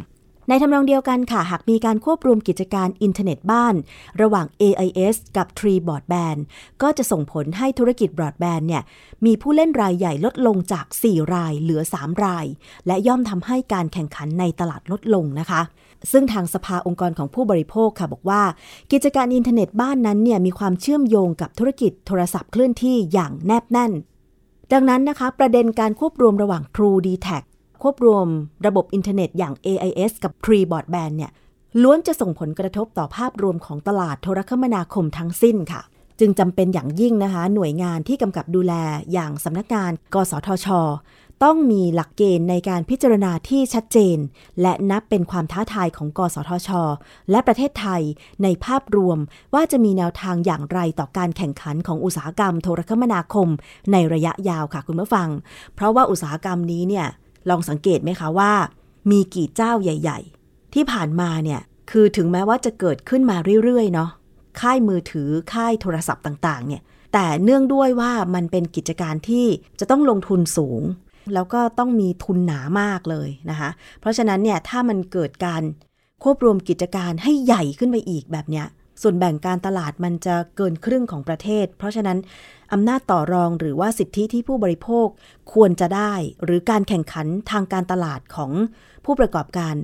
[0.48, 3.74] ในทำนองเดียวกันค่ะ หากมีการควบรวมกิจการอินเทอร์เน็ตบ้าน
[4.20, 6.40] ระหว่าง AIS กับ Triple T Broadband
[6.82, 8.82] ก็จะส่งผลให้ธุรกิจบรอดแบนด์เนี่ย
[9.26, 12.46] มีผู้เล่นรายใหญ่ลดลงจาก 4 รายเหลือ 3 ราย
[12.86, 15.62] และย่อมทำให้การแข่งขันในตลาดลดลงนะคะ
[16.12, 18.42] ซึ่งทางสภาองค์กรของผู้บริโภคค่ะบอกว่า
[18.92, 23.92] กิจการอินเทอร์เน็ตบ้านนั้นเนี่ยมีความเชื่อมโยงกับธุรกิจโทรศัพท์เคลื่อนที่อย่างแนบแน่น
[24.72, 27.42] ดังนั้นนะคะ ประเด็นการควบรวมระหว่าง True d t a c
[27.82, 28.26] ควบรวม
[28.66, 31.32] ระบบอินเทอร์เน็ตอย่าง AIS กับ Triple T Broadband เนี่ย
[31.82, 35.82] ล้วนจะส่งผลกระทบต่อภาพรวมของตลาดโทรคมนาคมทั้งสิ้นค่ะ
[36.20, 38.72] จึงจำเป็นอย่างยิ่งนะคะ หน่วยงานที่กำกับดูแล
[39.12, 40.66] อย่างสำนักงาน กสทช
[41.44, 44.18] ต้องมีหลักเกณฑ์ในการพิจารณาที่ชัดเจน
[44.62, 46.70] และนับเป็นความท้าทายของกสทช
[47.30, 48.02] และประเทศไทย
[48.42, 49.18] ในภาพรวม
[49.54, 53.48] ว่าจะมีแนวทางอย่างไรต่อการแข่งขันของอุตสาหกรรมโทรคมนาคม
[53.92, 55.28] ในระยะยาวค่ะคุณผู้ฟัง
[55.74, 57.06] เพราะว่าอุตสาหกรรมนี้เนี่ย
[57.50, 58.52] ลองสังเกตไหมคะว่า
[59.10, 60.18] มีกี่เจ้าใหญ่
[60.48, 64.10] ๆ ที่ผ่านมาเนี่ยคือถึงแม้ว่าจะเกิดขึ้นมาเรื่อยๆเนาะ
[64.60, 66.82] ค่ายมือถือค่ายโทรศัพท์ต่างๆเนี่ย
[67.12, 69.46] แต่เนื่องด้วยว่ามันเป็นกิจการที่
[69.80, 70.82] จะต้องลงทุนสูง
[71.34, 73.70] แล้วก็ต้องมีทุนหนามากเลยนะคะ
[74.00, 75.62] เพราะฉะนั้นเนี่ยถ้ามันเกิดการ
[76.22, 78.66] ควบรวมกิจการให้ใหญ่ขึ้นไปอีกแบบเนี้ย
[79.02, 82.18] ส่วนแบ่งการตลาดมันจะเกินครึ่งของประเทศ เพราะฉะนั้น
[82.72, 85.06] อำนาจต่อรองหรือว่าสิทธิที่ผู้บริโภค
[85.52, 86.12] ควรจะได้
[86.44, 88.50] หรือการแข่งขันทางการตลาดของ
[89.04, 89.74] ผู้ประกอบการ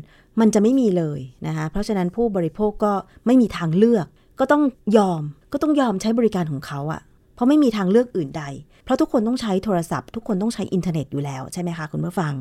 [0.40, 2.92] มันจะไม่มีเลยนะคะเพราะฉะนั้นผู้บริโภคก็
[3.26, 4.06] ไม่มีทางเลือก
[4.40, 4.62] ก็ต้อง
[4.96, 5.22] ยอม
[5.52, 7.00] ก็ต้องยอมใช้บริการของเขาอะ
[7.34, 8.44] เพราะไม่มีทางเลือกอื่นใด
[8.84, 12.32] เพราะทุกคนต้องใช้โทรศัพท์ ทุกคนต้องใช้อินเทอร์เน็ตอยู่แล้วใช่ไหมคะคุณผู้ฟัง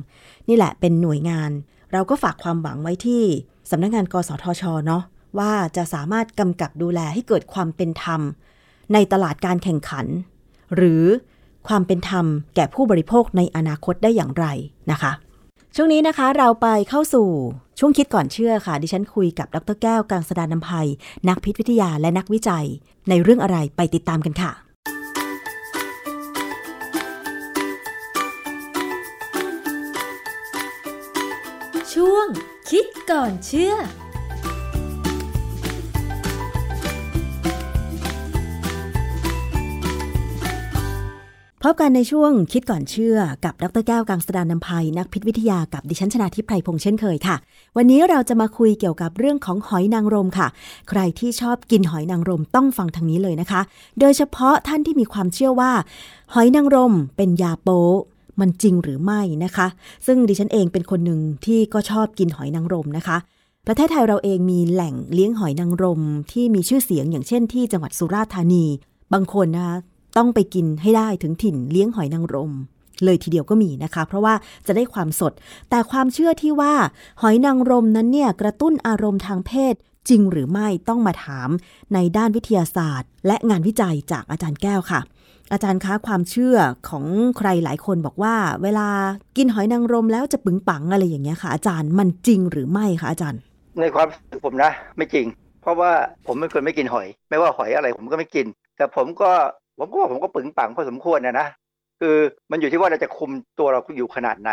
[0.47, 1.51] นี่แหละเป็นหน่วยงาน
[1.93, 3.23] เราก็ฝากความหวังไว้ที่
[3.71, 5.03] สำนักงานกสทชเนาะ
[5.39, 8.21] ว่าจะสามารถกำกับดูแลให้เกิดความเป็นธรรม
[8.93, 10.05] ในตลาดการแข่งขัน
[10.75, 11.03] หรือ
[11.67, 12.25] ความเป็นธรรม
[12.55, 14.45] แก่ผู้บริโภคในอนาคตได้อย่างไร
[14.91, 15.11] นะคะ
[15.75, 17.27] ช่วงนี้นะคะเราไปเข้าสู่
[17.79, 20.87] ช่วงคิดก่อนเชื่อค่ะ ดิฉันคุยกับดรแก้วกังสดานนภัย
[21.29, 22.65] นักพิษวิทยาและนักวิจัย
[23.09, 24.51] ในเรื่องอะไรไปติดตามกันค่ะ
[32.19, 32.29] วง
[32.69, 33.75] คิดก่อนเชื่อ
[41.63, 47.35] พบกันในช่วงคิดก่อนเชื่อกับดรแก้วกังสดานนภัยนักพิษวิทยากับดิฉันชนาทิพไพรพงษ์เช่นเคยค่ะ
[47.77, 50.47] วันนี้เราจะมาคุยเกี่ยวกับเรื่องของหอยนางรมค่ะ
[50.89, 53.61] ใครที่ชอบกินหอยนางรมต้องฟังทางนี้เลยนะคะ
[53.99, 55.71] โดยเฉพาะท่านที่มีความเชื่อว่า
[56.33, 57.83] หอยนางรมเป็นยาโป๊
[58.41, 59.67] มันจริงหรือไม่นะคะ
[60.05, 63.17] ซึ่งดิฉันเองเป็นคนหนึ่งที่ก็ชอบกินหอยนางรมนะคะ
[63.67, 68.65] ประเทศไทยเราเองมีแหล่งเลี้ยงหอยนางรมที่มีชื่อเสียงอย่างเช่นที่จังหวัดสุราษฎร์ธานี
[69.13, 69.77] บางคนนะคะ
[70.17, 72.51] ต้องไปกินให้ได้ถึงถิ่นเลี้ยงหอยนางรม
[73.05, 74.33] เลยทีเดียวก็มีนะคะ เพราะว่า
[74.67, 75.33] จะได้ความสด
[75.69, 76.73] แต่ความเชื่อที่ว่า
[77.21, 79.75] หอยนางรมนั้นเนี่ยกระตุ้นอารมณ์ทางเพศ
[80.09, 81.49] จริงหรือไม่ต้องมาถาม
[81.93, 84.99] ในด้านวิทยาศาสตร์ และงานวิจัยจากอาจารย์แก้วค่ะ
[85.51, 86.57] อาจารย์คะความเชื่อ
[86.89, 87.05] ของ
[87.37, 88.87] ใครหลายคนบอกว่า เวลา
[89.37, 93.41] กินหอยนางรมแล้วจะปึงปังอะไรอย่างเงี้ยค่ะอาจารย์มันจริงหรือไม่คะอาจารย์
[93.79, 95.25] ในความสึกผมนะ ไม่จริง
[95.61, 95.91] เพราะว่า
[96.27, 98.45] ผมเป็นคนไม่กินหอย ไม่ว่าหอยอะไรผมก็ไม่กิน
[98.77, 99.31] แต่ผมก็
[99.79, 101.47] ผมก็ผมก็ปึงปังพอสมควรนะนะ
[101.99, 102.15] คือ
[102.51, 104.51] มันอยู่ที่ว่าเราจะคุมตัวเราอยู่ขนาดไหน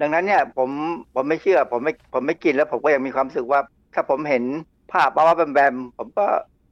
[0.00, 0.70] ดังนั้นเนี่ยผม
[1.14, 3.60] ผมไม่เชื่อผมไม่ผมไม่กินแล้วผมก็ยังมีความรู้สึกว่า
[3.94, 4.44] ถ้าผมเห็น
[4.92, 6.26] ภาพบ้าแบมแบมผมก็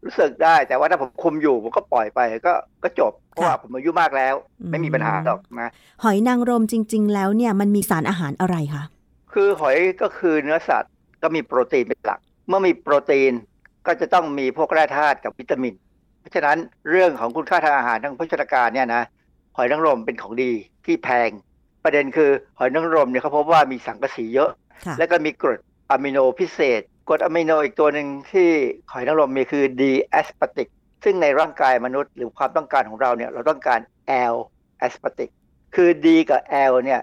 [0.07, 2.53] รู้สึกได้ แต่ว่าถ้าผมคุมอยู่ผมก็ปล่อยไปก็
[2.85, 4.35] ก็จบ เพราะว่าผมอายุมากแล้ว
[4.71, 5.71] ไม่มีปัญหาหรอกนะ
[6.03, 8.85] หอยนางรมจริง ๆ แล้วเนี่ยมันมีสารอาหารอะไรคะ
[9.33, 10.93] คือหอยก็คือเนื้อสัตว์
[11.23, 13.33] ก็มีโปรตีนเป็นหลัก เมื่อมีโปรตีน
[13.87, 15.75] ก็จะต้องมีพวกแร่ธาตุกับวิตามิน
[16.21, 16.57] เพราะฉะนั้น
[16.91, 19.03] เรื่องของคุณค่าทางอาหารทางโภชนาการเนี่ยนะ
[19.57, 20.53] หอยนางรมเป็นของดี
[20.87, 21.31] ที่แพง
[21.85, 24.51] ประเด็นคือหอยนางรมเนี่ยเขาพบว่ามีสังกะสีเยอะ
[24.87, 28.49] ค่ะและก็มีกรดอะมิโนพิเศษ กรดอะมิโนอีกตัวหนึ่งที่
[28.93, 30.69] หอยนางรมมีคือ D แอสปาติก
[31.05, 33.81] ซึ่งในร่างกายมนุษย์หรือความต้องการของเราเนี่ยเราต้องการ
[34.33, 34.37] L
[34.79, 35.31] แอสปาติก
[35.75, 37.01] คือ D กับ L เนี่ย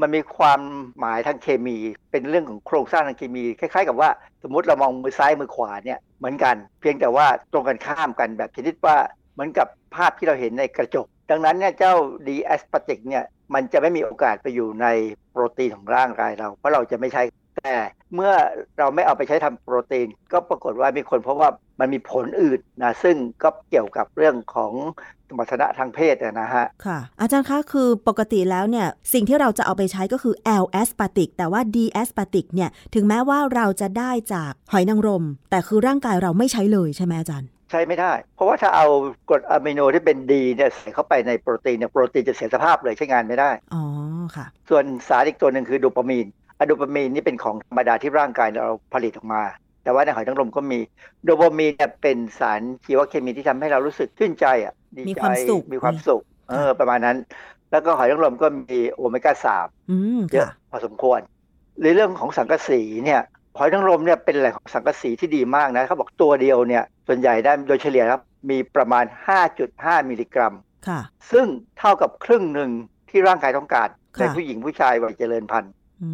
[0.00, 0.60] มันมีความ
[0.98, 1.76] หมายทางเคมี
[2.10, 4.10] เป็นเรื่องของโครงสร้างทางเคมี คล้ายๆ กับว่า
[4.42, 8.96] สมมติเรามองมือซ้ายมือขวาเนี่ยเหมือนกัน เพียงแต่ว่าตรงกันข้ามกันแบบชนิดว่า
[9.34, 11.94] เหมือนกับภาพที่เราเห็นในกระจก ดังนั้นเนี่ยเจ้า
[12.26, 14.86] D แอสปาติกเนี่ยมันจะไม่มีโอกาสไปอยู่ใน
[15.30, 17.22] โปรตีนของร่างกายเรา เพราะเราจะไม่ใช้
[17.66, 17.80] แต่
[18.14, 18.32] เมื่อ
[18.78, 21.48] เราไม่เอาไปใช้ทำโปรตีน ก็ปรากฏว่ามีคนเพราะว่า
[21.80, 24.72] มันมีผลอื่นนะซึ่งก็เกี่ยวกับเรื่องของ
[25.28, 38.86] สมรรถนะทางเพศอะนะฮะ ค่ะ อาจารย์คะคือปกติแล้วเนี่ย สิ่งที่เราจะเอาไปใช้ก็คือ L แอสปาติกแต่ว่า D แอสปาติกเนี่ย ถึงแม้ว่าเราจะได้จากหอยนางรม แต่คือร่างกายเราไม่ใช้เลยใช่ไหมอาจารย์ใช้ไม่ได้ เพราะว่าถ้าเอา
[39.28, 43.82] กรดอะมิโนที่เป็นดีเนี่ยใส่เข้าไปในโปรตีนเนี่ยโปรตีนจะเสียสภาพเลยใช้งานไม่ได้ อ๋อ
[44.36, 46.26] ค่ะ ส่วนสารอีกตัวหนึ่งคือโดปามีน
[46.58, 49.42] อะโดปามีนนี่เป็นของธรรมดาที่ร่างกายเราผลิตออกมา
[49.84, 50.78] แต่ว่าในหอยนางรมก็มี
[51.24, 57.16] โดปามีนเนี่ยเป็นสารชีวเคมีที่ทำให้เรารู้สึกชื่นใจอะดีมีใจความสุขมีความสุขเออประมาณนั้น
[57.70, 61.20] แล้วก็หอยนางรมก็มีโอเมก้าสามอืมเยอะค่ะพอสมควร
[61.80, 63.20] หรือเรื่องของสังกะสีเนี่ย
[63.58, 69.04] หอยนางรมเนี่ยเป็นแหล่งของสังกะสีที่ดีมากนะเขาบอกตัวเดียวเนี่ยส่วนใหญ่ได้โดยเฉลี่ยครับมีประมาณ
[69.56, 70.54] 5.5 มิลลิกรัม
[70.88, 71.00] ค่ะ
[71.32, 71.46] ซึ่ง
[71.78, 72.70] เท่ากับครึ่งหนึ่ง
[73.10, 75.72] ที่ร่างกายต้องการค่ะในผู้หญิงผู้ชายวัยเจริญพันธุ์
[76.02, 76.08] อื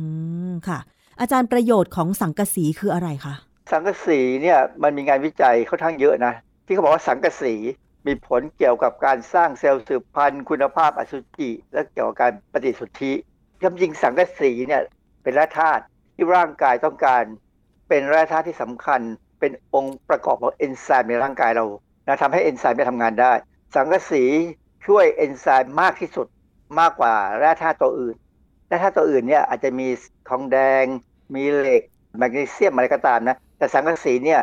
[0.51, 0.79] มค่ะ
[1.21, 3.35] อาจารย์ประโยชน์ของสังกะสีคืออะไรคะ
[3.73, 6.35] สังกะสีเนี่ยมันมีงานวิจัยค่อนข้างเยอะนะ
[6.67, 7.55] ที่เขาบอกว่าสังกะสี
[8.07, 13.13] มีผลเกี่ยวกับการสร้างเซลล์สืบพันธุ์คุณภาพอสุจิและเกี่ยวกับการปฏิสุทธิ
[13.63, 14.83] จริงสังกะสีเนี่ย
[15.23, 15.83] เป็นแร่ธาตุ
[16.15, 17.25] ที่ร่างกายต้องการ
[17.89, 19.01] เป็นแร่ธาตุที่สำคัญ
[19.41, 21.65] เป็นองค์ประกอบของเอนไซม์ในร่างกายเรา
[22.07, 23.33] นะทำให้เอนไซม์ได้ทำงานได้
[23.75, 24.25] สังกะสี
[24.87, 26.27] ช่วยเอนไซม์มากที่สุด
[26.81, 28.15] มากกว่าแร่ธาตุตัวอื่น
[28.73, 29.89] แร่ธาตุตัวอื่นเนี่ยอาจจะมี
[30.29, 30.85] ทองแดง
[31.35, 31.83] มีเหล็ก
[32.19, 34.41] แมกนีเซียมอะไรก็ตามนะ แต่สังกะสีเนี่ย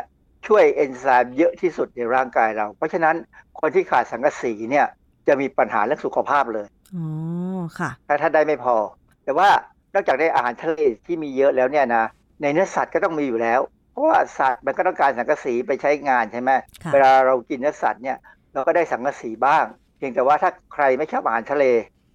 [0.48, 3.16] ช่วยเอนไซม์เยอะที่สุดในร่างกายเรา เพราะฉะนั้น
[3.60, 4.86] คนที่ขาดสังกะสีเนี่ย
[5.28, 7.06] จะมีปัญหาเรื่องสุขภาพเลยอ๋อ
[7.80, 8.76] ค่ะถ้าถ้าได้ไม่พอ
[9.24, 9.50] แต่ว่า
[9.94, 12.06] นอกจากได้อาหารทะเลที่มีเยอะแล้วเนี่ยนะ
[12.42, 13.60] ในเนื้อสัตว์ก็ต้องมีอยู่แล้ว
[13.92, 16.52] เพราะว่าสัตว์มันก็ต้องการสังกะสีไปใช้งานใช่ไหม
[16.84, 18.18] ค่ะเวลาเรากินเนื้อสัตว์เนี่ย
[18.54, 19.66] เราก็ได้สังกะสีบ้าง
[19.98, 21.66] เพียงแต่ว่าถ้าใครไม่ชอบอาหารทะเล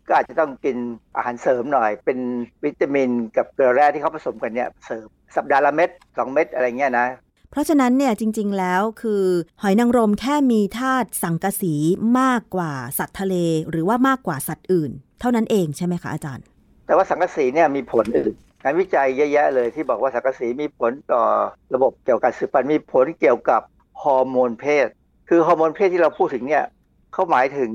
[0.09, 0.77] ก็อาจจะต้องกิน
[1.17, 2.19] อาหารเสริมหน่อย เป็น
[2.65, 7.07] วิตามินกับเกลือแร่ที่เขาผสมกันเนี่ยเสริมสัปดาห์ละเม็ดสองเม็ดอะไรเงี้ยนะ
[7.51, 9.25] เพราะฉะนั้นเนี่ยจริง ๆ แล้วคือ
[9.63, 11.75] หอยนางรมแค่มีธาตุสังกะสี
[12.21, 13.35] มากกว่าสัตว์ทะเล
[13.71, 14.91] หรือว่ามากกว่าสัตว์อื่น
[15.21, 16.45] เท่านั้นเองใช่ไหมคะอาจารย์
[16.87, 21.23] แต่ว่าสังกะสีเนี่ยมีผลอื่นงานวิจัยเยอะแยะเลยที่บอกว่าสังกะสีมีผลต่อ
[21.75, 23.63] ระบบเกี่ยวกับสืบพันธุ์มีผลเกี่ยวกับ
[24.03, 24.89] ฮอร์โมนเพศ
[25.29, 26.65] คือฮอร์โมนเพศที่เราพูดถึงเนี่ย
[27.13, 27.71] เขาหมายถึง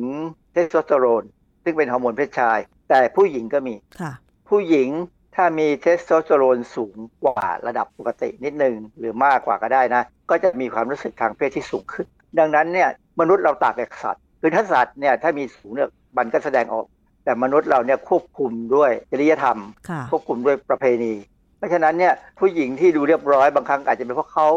[0.52, 1.24] เทสโทสเตอโรน
[1.70, 2.60] ซึ่งเป็นฮอร์โมนเพศชาย
[2.90, 4.12] แต่ผู้หญิงก็มีค่ะ
[4.50, 4.90] ผู้หญิง
[5.36, 12.08] ถ้ามีเทสโทสเตอโรนสูงกว่าระดับปกตินิดนึงหรือมากกว่าก็ได้นะ ก็จะมีความรู้สึกทางเพศที่สูงขึ้น
[12.40, 12.90] ดังนั้นเนี่ย
[13.20, 16.86] มนุษย์เราต่างจากสัตว์คือถ้าสัตว์เนี่ยถ้ามีสูงเนี่ยมันก็แสดงออก
[17.24, 19.58] แต่มนุษย์เราเนี่ยควบคุมด้วยจริยธรรม
[19.90, 21.14] ค่ะควบคุมด้วยประเพณี
[21.58, 24.48] เพราะฉะนั้นเนี่ยผู้หญิงที่ดูเรียบร้อยบางครั้งอาจจะเป็นเพราะเขา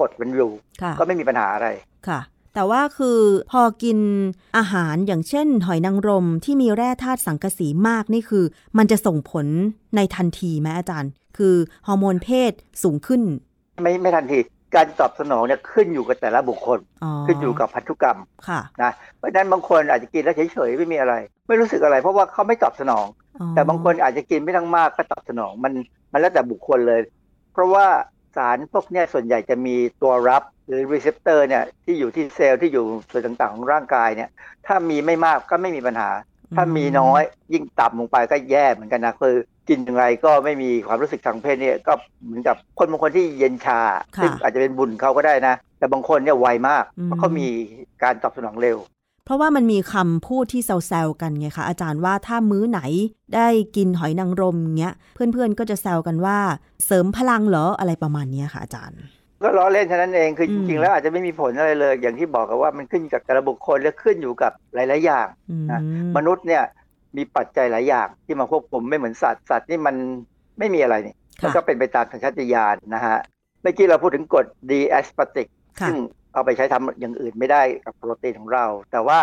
[0.00, 0.50] กดมันอยู่
[0.82, 1.68] ค่ะก็ไม่มีปัญหาอะไร
[2.08, 2.20] ค่ะ
[2.54, 3.18] แต่ว่าคือ
[3.52, 3.98] พอกิน
[4.56, 8.44] อาหารอย่างเช่น หอยนางรมที่มีแร่ธาตุสังกะสีมากนี่คือ
[8.78, 9.46] มันจะส่งผล
[9.96, 11.54] ในทันทีไหมอาจารย์ คือ
[11.86, 13.22] ฮอร์โมนเพศสูงขึ้น
[13.82, 14.38] ไม่ไม่ทันที
[14.74, 21.14] การตอบสนองเนี่ยขึ้นอยู่กับแต่ละบุคคลอ๋อขึ้นอยู่กับพันธุกรรมค่ะนะเพราะฉะนั้นบางคนอาจจะกินแล้วเฉยๆไม่มีอะไร
[21.48, 23.06] ไม่รู้สึกอะไร เพราะว่าเขาไม่ตอบสนอง
[23.40, 25.72] อ๋อแต่บางคนอาจจะกินไม่ต้องมากก็ตอบสนองมัน
[26.12, 27.00] มันแล้วแต่บุคคลเลย
[27.52, 27.86] เพราะว่า
[28.36, 34.30] สารพวกเนี้ยส่วนใหญ่จะมีตัวรับ หรือ receptor เนี่ยที่อยู่ที่เซลล์ที่อยู่ส่วนต่างๆของร่างกายเนี่ย
[34.66, 36.10] ถ้ามีไม่มากก็ไม่มีปัญหา
[36.56, 39.34] ถ้ามีน้อยยิ่งต่ำลงไปก็แย่เหมือนกันนะคือ
[39.68, 41.92] กินอย่างไรก็ไม่มีความรู้สึกทางเพศเนี่ยก็
[42.24, 43.80] เหมือนกับคนบางคนที่เย็นชา
[44.16, 47.48] ค่ะซึ่งอาจจะเป็นบุญเขาก็ได้นะ แต่บางคนเนี่ยไวมากอืมเพราะเขามี
[48.02, 48.78] การตอบสนองเร็ว
[49.24, 52.80] เพราะว่ามันมีคำพูดที่แซวๆกันไงคะอาจารย์ว่าถ้ามื้อไหน
[53.34, 56.38] ได้กินหอยนางรมเงี้ยเพื่อนๆก็จะแซวกันว่า
[56.84, 59.00] เสริมพลังเหรออะไรประมาณเนี้ยค่ะอาจารย์
[59.42, 65.80] ก็ล้อเล่นเท่านั้นเองคืออืจมริงๆแล้วอาจจะไม่มีผลอะไรเลย อย่างที่บอกกันว่ามันขึ้นอยู่กับแต่ละบุคคลและขึ้นอยู่กับหลาย ๆ อย่างอืมนะ
[66.16, 66.64] มนุษย์เนี่ย
[67.16, 69.96] มีปัจจัยหลายอย่างที่มาควบคุมไม่เหมือนสัตว์สัตว์นี่มัน
[70.58, 73.18] ไม่มีอะไรนี่มันค่ะก็เป็นไปตามสัญชาตญาณนะฮะ
[73.62, 75.46] เมื่อกี้เราพูดถึงกรด d a s p a t i c
[75.80, 75.96] ค่ะซึ่ง
[76.32, 79.20] เอาไปใช้ทำอย่างอื่นไม่ได้กับโปรตีนของเรา แต่ว่า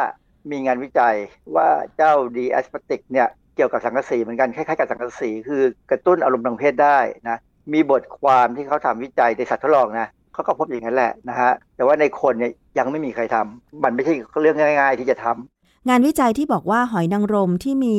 [0.51, 1.15] มีงานวิจัย
[1.55, 6.99] ว่าเจ้า d a s p a t i c เนี่ยเกี่ยวกับสังกะสีเหมือนกันคล้ายๆกับสังกะสีคือกระตุ้นอารมณ์ทางเพศได้
[7.29, 7.37] นะ
[7.73, 17.95] มีบทความที่เขาทำวิจัยในสัตว์ทดลองนะเขาก็พบอย่างนั้นแหละนะฮะแต่ว่าในคนเนี่ยยังไม่มีใครทำมันไม่ใช่เรื่องง่าย ๆ ที่จะทำงานวิจัยที่บอกว่าหอยนางรมที่มี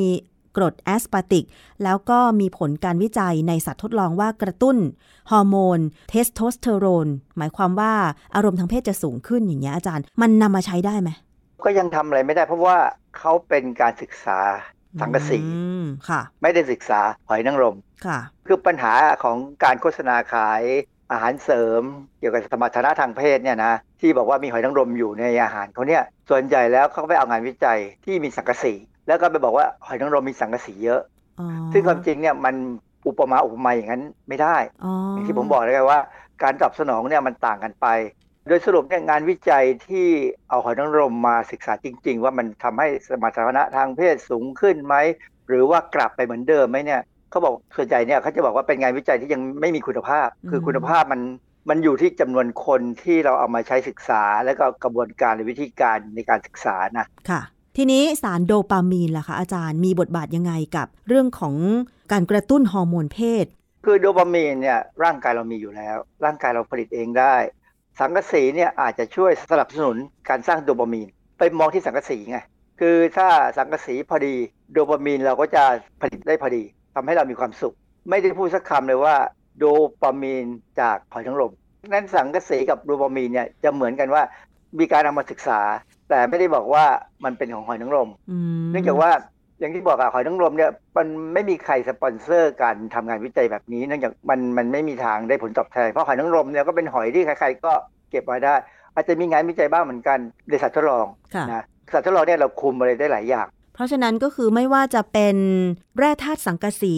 [0.56, 1.44] กรด aspartic
[1.84, 4.76] แล้วก็มีผลการวิจัยในสัตว์ทดลองว่ากระตุ้น
[5.30, 7.92] ฮอร์โมน เทสโทสเตอโรน หมายความว่า
[8.34, 11.10] อารมณ์ทางเพศจะสูงขึ้นอย่างเงี้ยอาจารย์ มันนำมาใช้ได้ไหม
[11.64, 12.76] ก็ยังทำอะไรไม่ได้เพราะว่า
[13.18, 14.38] เขาเป็นการศึกษา
[15.00, 17.76] สังกะสีอืมค่ะ ไม่ได้ศึกษาหอยนางรม
[18.06, 20.62] ค่ะ คือปัญหาของการโฆษณาขาย
[21.12, 21.82] อาหารเสริม
[22.18, 28.74] เกี่ยวกับสมรรถนะทางเพศเนี่ยนะที่บอกว่ามีหอยนางรมอยู่ในอาหารเขาเนี่ยส่วนใหญ่แล้วเขาก็ไปเอางานวิจัยที่มีสังกะสี
[29.06, 31.00] แล้วก็ไปบอกว่าหอยนางรมมีสังกะสีเยอะ
[31.40, 32.54] อ๋อซึ่งความจริงเนี่ยมัน
[33.08, 36.00] อุปมาอุปไมยอย่างนั้นไม่ได้อ๋อออย่างที่ผมบอกเลยไงว่า
[36.42, 37.86] การตอบสนองเนี่ยมันต่างกันไป
[38.48, 40.08] โดยสรุปเนี่ยงานวิจัยที่
[40.48, 44.94] เอาหอยนางรมมาศึกษาจริง ๆ ว่ามันทำให้สมรรถนะทางเพศสูงขึ้นไหม
[45.48, 51.20] หรือว่ากลับไปเหมือนเดิมไหมเนี่ยเขาบอกส่วนใหญ่เนี่ยเขาจะบอกว่าเป็นงานวิจัยที่ยังไม่มีคุณภาพ คือคุณภาพมัน
[51.68, 57.40] มันอยู่ที่จำนวนคนที่เราเอามาใช้ศึกษา แล้วก็กระบวนการหรือวิธีการในการศึกษานะค่ะ
[57.76, 61.54] ทีนี้สารโดปามีนล่ะคะอาจารย์มีบทบาทยังไงกับเรื่องของ
[62.12, 63.46] การกระตุ้นฮอร์โมนเพศ
[63.84, 67.34] คือโดปามีนเนี่ยร่างกายเรามีอยู่แล้ว ร่างกายเราผลิตเองได้
[67.98, 69.96] สังกะสีเนี่ยอาจจะช่วยสนับสนุน
[70.28, 72.38] การสร้างโดปามีน ไปมองที่สังกะสีไง
[72.80, 74.34] คือถ้าสังกะสีพอดี
[74.72, 75.62] โดปามีนเราก็จะ
[76.00, 76.62] ผลิตได้พอดี
[76.94, 77.74] ทำให้เรามีความสุข
[78.10, 79.16] ไม่ได้พูดสักคำเลยว่า
[79.58, 79.64] โด
[80.02, 80.46] ปามีน
[80.80, 81.52] จากหอยนางรม
[81.92, 84.22] นั้นสังกะสีกับโดปามีนเนี่ยจะเหมือนกันว่า
[84.78, 85.60] มีการเอามาศึกษา
[86.08, 86.84] แต่ไม่ได้บอกว่า
[87.24, 89.10] มันเป็นของหอยนางรมอืมเนื่องจากว่า
[89.58, 97.72] อย่างที่บอกอะหอยนางรมเนี่ยมันไม่มีใครสปอนเซอร์การทำงานวิจัยแบบนี้เนื่องจากมันมันไม่มีทางได้ผลตอบแทนเพราะหอยนางรมเนี่ยก็เป็นหอยที่ใครๆก็
[98.10, 98.54] เก็บไว้ได้
[98.94, 105.36] อาจจะมีงานวิจัยบ้างเหมือนกันในสัตว์ทดลองค่ะนะสัตว์ทดลองเนี่ยเราคุมอะไรได้หลายอย่าง เพราะฉะนั้นก็คือไม่ว่าจะเป็น
[105.98, 106.96] แร่ธาตุสังกะสี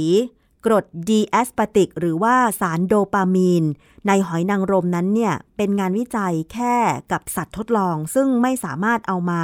[0.67, 3.65] กรดดีแอสปาติก หรือว่าสารโดปามีน
[4.07, 6.77] ในหอยนางรมนั้นเนี่ยเป็นงานวิจัยแค่
[7.13, 9.43] กับสัตว์ทดลอง ซึ่งไม่สามารถเอามา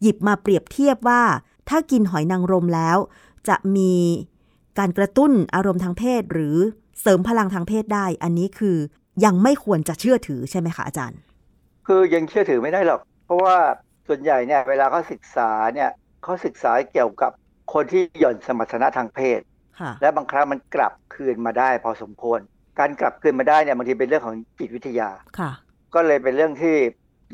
[0.00, 1.22] หยิบมาเปรียบเทียบว่า
[1.68, 2.98] ถ้ากินหอยนางรมแล้ว
[3.48, 3.92] จะมี
[4.78, 6.56] การกระตุ้นอารมณ์ทางเพศ หรือ
[7.00, 8.76] เสริมพลังทางเพศได้ อันนี้คือ
[9.24, 11.20] ยังไม่ควรจะเชื่อถือใช่ไหมคะอาจารย์
[11.86, 13.56] คือยังเชื่อถือไม่ได้หรอก เพราะว่า
[14.08, 15.90] ส่วนใหญ่เนี่ยเวลาเขาศึกษาเนี่ย
[16.22, 17.32] เขาศึกษาเกี่ยวกับ
[17.72, 19.40] คนที่หย่อนสมรรถนะทางเพศ
[19.80, 22.40] ค่ะและบางครั้งมันกลับคืนมาได้ พอสมควร
[22.78, 25.50] การกลับคืนมาได้เนี่ยบางทีเป็นเรื่องของจิตวิทยาค่ะ
[25.94, 26.76] ก็เลยเป็นเรื่องที่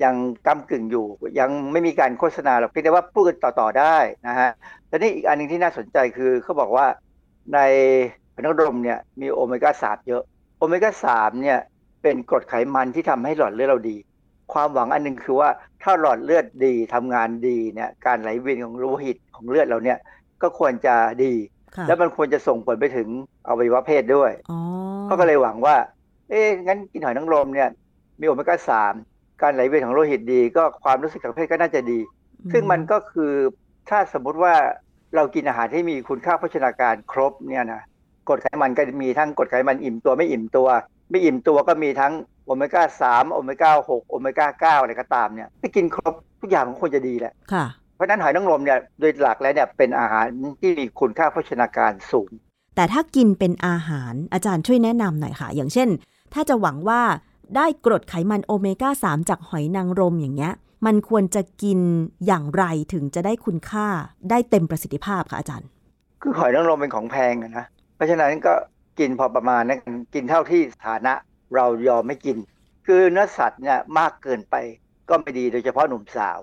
[0.05, 0.15] ยัง
[0.47, 1.07] ก้ากึ่งอยู่
[1.39, 3.97] ยังไม่มีการโฆษณาหรอกเพียงแต่ว่าพูดกันต่อๆได้
[4.29, 4.51] นะฮะ
[4.89, 6.87] แต่นี่อีกอันหนึงที่น่าสนใจคือเขาบอกว่า
[7.55, 7.59] ใน
[8.45, 10.23] น้ำนมเนี่ยมีโอเมก้าสามเยอะ
[10.59, 11.59] โอเมก้าสามเนี่ย
[12.03, 13.97] เป็นกรดไขมันที่ทำให้หลอดเลือดเราดี
[14.53, 15.51] ความหวังอันหนึงคือว่า
[15.83, 19.99] ถ้าหลอดเลือดดีทำงานดีเนี่ยการไหลเวียนของโลหิตของเลือดเราเนี่ย
[20.43, 20.95] ก็ควรจะ
[21.25, 21.33] ดี
[21.77, 23.09] ค่ะแล้วมันควรจะส่งผลไปถึง
[23.49, 24.59] อวัยวะเพศด้วยอ๋อ
[25.07, 25.77] เขาก็เลยหวังว่า
[26.29, 27.69] เอ๊ะงั้นกินหอยนางรมเนี่ย
[28.21, 28.95] มีโอเมก้าสาม
[29.43, 31.99] การไหลเวียนของโลหิตดี ก็ความรู้สึกทางเพศก็น่าจะดี
[32.53, 33.33] ซึ่งมันก็คือ
[33.89, 34.55] ถ้าสมมุติว่า
[35.17, 37.83] เรากินอาหารที่มีคุณค่าโภชนาการครบเนี่ยนะ
[38.29, 40.69] กรดไขมันก็มีทั้งกรดไขมันอิ่มตัวไม่อิ่มตัว
[41.11, 42.13] ไม่อิ่มตัวก็มีทั้ง
[42.47, 50.27] โอเมก้าสามโอเมก้าหกโอเมก้าเก้าอะไรก็ตามเนี่ยถ้ากินครบทุกอย่างมันควรจะดีแหละค่ะเพราะฉะนั้นหอยนางรมเนี่ยโดยหลักแล้วเนี่ยเป็นอาหาร
[50.61, 52.31] ที่มีคุณค่าโภชนาการสูง
[52.77, 55.89] แต่ถ้ากินเป็นอาหารอาจารย์ช่วยแนะนำหน่อยค่ะ อย่างเช่น
[56.35, 57.01] ถ้าจะหวังว่า
[57.57, 60.53] ได้กรดไขมันโอเมก้า 3 จากหอยนางรมอย่างเงี้ย
[60.87, 61.79] มันควรจะกิน
[62.27, 63.87] อย่างไรถึงจะได้คุณค่า
[64.31, 65.69] ได้เต็มประสิทธิภาพค่ะอาจารย์
[66.23, 68.55] คือหอยนางรมเป็นของแพงนะ เพราะฉะนั้นก็
[68.99, 69.79] กินพอประมาณนะ
[70.15, 71.13] กินเท่าที่ฐานะ
[71.55, 72.37] เรายอมไม่กิน
[72.87, 74.55] คือเนื้อสัตว์เนี่ยมากเกินไป
[75.09, 76.39] ก็ไม่ดีโดยเฉพาะหนุ่มสาว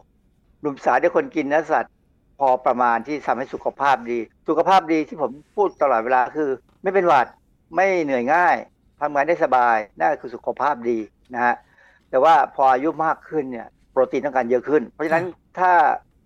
[0.62, 1.92] หนุ่มสาวที่คนกินเนื้อสัตว์
[2.40, 6.50] พอประมาณที่ทำให้สุขภาพดี สุขภาพดีที่ผมพูดตลอดเวลาคือ
[6.84, 7.28] ไม่เป็นหวัด
[7.76, 8.56] ไม่เหนื่อยง่าย
[9.06, 10.98] ทำงานได้สบายนั่นคือสุขภาพดี
[11.34, 11.56] นะฮะ
[12.10, 15.26] แต่ว่าพออายุมากขึ้นเนี่ยโปรตีนต้องการเยอะขึ้น เพราะฉะนั้น
[15.60, 15.72] ถ้า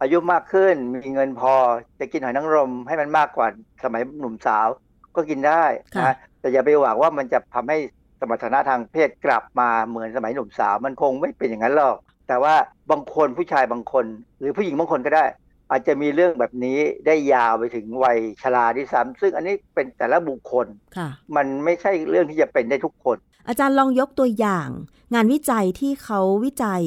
[0.01, 1.53] อายุมากขึ้นมีเงินพอ
[1.99, 3.47] จะกินหอยนางรมให้มันมากกว่า
[3.83, 4.67] สมัยหนุ่มสาว
[5.15, 5.63] ก็กินได้
[5.95, 7.77] นะค่ะแต่อย่าไปหวังว่ามันจะทำให้
[8.19, 11.95] สมรรถนะทางเพศกลับมาเหมือนสมัยหนุ่มสาว มันคงไม่เป็นอย่างนั้นหรอก
[12.27, 12.55] แต่ว่า
[12.91, 14.05] บางคนผู้ชายบางคน
[14.39, 15.25] หรือผู้หญิงบางคนก็ได้
[15.71, 20.67] อาจจะมีเรื่องแบบนี้ได้ยาวไปถึงวัยชราที่ซ้ำซึ่งอันนี้เป็นแต่ละบุคคล
[20.97, 23.17] ค่ะมันไม่ใช่เรื่องที่จะเป็นได้ทุกคน
[23.47, 24.69] อาจารย์ลองยกตัวอย่าง
[25.13, 26.83] งานวิจัยที่เขาวิจัย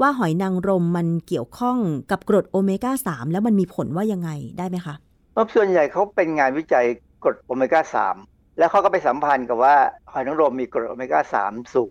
[0.00, 1.78] ว่าหอยนางรมมันเกี่ยวข้อง
[2.10, 4.94] กับกรดโอเมก้า 3 แล้วมันมีผลว่ายังไงได้ไหมคะ
[5.32, 6.84] เพราะส่วนใหญ่เขาเป็นงานวิจัย
[7.24, 8.16] กรดโอเมก้าสาม
[8.58, 9.76] แล้วเขาก็ไปสัมพันธ์กับว่า
[10.12, 11.90] หอยนางรมมีกรดโอเมก้าสามสูง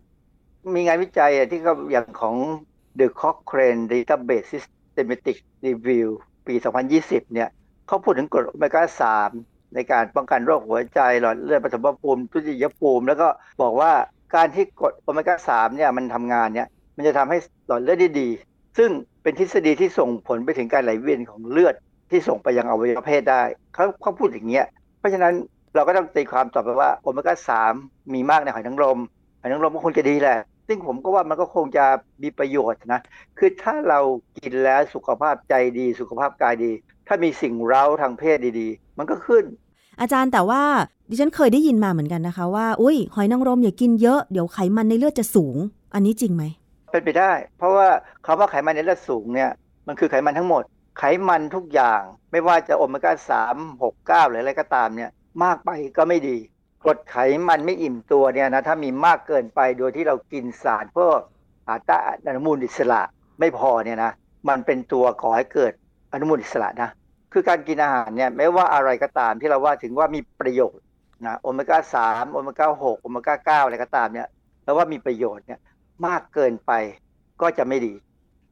[0.76, 2.36] มีงานวิจัยที่เขาอย่างของ
[3.00, 6.10] The Cochrane Database Systematic Review
[6.48, 6.56] ปี
[6.93, 7.50] 2020 เนี่ย
[7.88, 9.30] เขาพูดถึงกรดโอเมก้าสาม
[9.74, 13.28] ในการป้องกันโรคหัวใจหลอดเลือดปฐมภูมิทุติยภูมิ แล้วก็
[13.62, 13.91] บอกว่า
[14.36, 17.38] การที่กรดโอเมก้าสามเนี่ยมันทำงานเนี่ยมันจะทำให้
[17.68, 18.30] หลอดเลือดด้ดี
[18.78, 18.89] ซึ่ง
[19.24, 21.76] เป็นทฤษฎีที่ส่งผลไปถึงการไหลเวียนของเลือด
[22.12, 23.41] ที่ส่งไปยังอวัยวะเพศได้
[23.74, 24.66] เขาเขาพูดอย่างเงี้ย
[25.00, 25.34] เพราะฉะนั้น
[25.76, 27.74] เราก็ต้องตีความต่อไปว่าโอเมก้าสาม
[28.14, 29.00] มีมากในหอยนางรม
[29.39, 30.38] หอยนางรมก็คงจะดีแหละ
[30.68, 31.86] ซึ่งผมก็ว่ามันก็คงจะ
[32.24, 33.01] มีประโยชน์นะ
[33.38, 33.99] คือถ้าเรา
[34.38, 36.72] กินแล้วสุขภาพใจดี สุขภาพกายดี
[37.07, 39.45] ถ้ามีสิ่งเร้าทางเพศดีๆ มันก็ขึ้น
[40.01, 40.61] อาจารย์แต่ว่า
[41.09, 45.55] ดิฉันเคยได้ยินมาเหมือนกันนะคะ ว่าอุ้ยหอยนางรมอย่ากินเยอะเดี๋ยวไขมันในเลือดจะสูง
[45.93, 46.43] อันนี้จริงไหม
[46.91, 47.88] เป็นไปได้ เพราะว่า
[48.26, 49.51] คำว่าไขมันในเลือดสูงเนี่ย
[49.88, 50.63] มันคือไขมันทั้งหมด
[50.97, 52.01] ไขมันทุกอย่าง
[52.32, 55.11] ไม่ว่าจะโอเมก้าสามหกเก้าหรืออะไรก็ตามเนี่ย
[55.43, 56.38] มากไปก็ไม่ดี
[56.84, 57.15] กรดไข
[57.49, 61.19] มันไม่อิ่มตัวเนี่ยนะถ้ามีมากเกินไปโดยที่เรากินสารพวก
[61.69, 61.97] อาตา
[62.28, 63.01] อนุมูลอิสระ
[63.39, 64.11] ไม่พอเนี่ยนะ
[64.49, 65.73] มันเป็นตัวก่อให้เกิด
[66.13, 66.89] อนุมูลอิสระนะ
[67.34, 70.84] คือการกินอาหารเนี่ยไม่ว่าอะไรก็ตามที่เราว่าถึงว่ามีประโยชน์
[71.25, 74.28] นะโอเมก้าสามโอเมก้าหกโอเมก้าเก้าอะไรก็ตามเนี่ย
[74.63, 75.59] แล้วว่ามีประโยชน์เนี่ย
[76.05, 76.71] มากเกินไป
[77.41, 77.93] ก็จะไม่ดี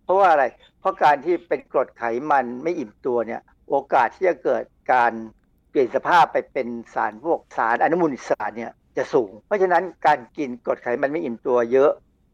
[0.03, 0.43] เพราะว่าอะไร
[0.79, 4.63] เพราะการที่เป็นกรดไขมันไม่อิ่มตัวเนี่ยโอกาสที่จะเกิด
[4.93, 5.11] การ
[5.75, 11.91] ปลี่ยนสภาพไปเป็นสารพวกสารอนุมูลอิสระเนี่ยจะสูง เพราะฉะนั้นการกินกรดไขมันไม่อิ่มตัวเยอะ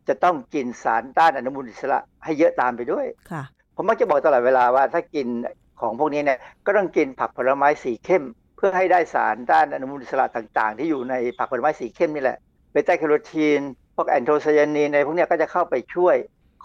[0.08, 3.44] จะต้องกินสารต้านอนุมูลอิสระให้เยอะตามไปด้วยค่ะ
[3.76, 5.28] ผมมักจะบอกตลอดเวลาว่าถ้ากิน
[5.82, 8.24] ของพวกนี้เนี่ยก็ต้องกินผักผลไม้สีเข้ม
[8.58, 12.38] เพื่อให้ได้สารต้านอนุมูลอิสระต่างๆ ที่อยู่ในผักผลไม้สีเข้มนี่แหละ
[12.72, 13.60] เบต้าแคโรทีน
[13.96, 16.16] พวกแอนโทไซยานีนในพวกเนี้ยก็จะเข้าไปช่วย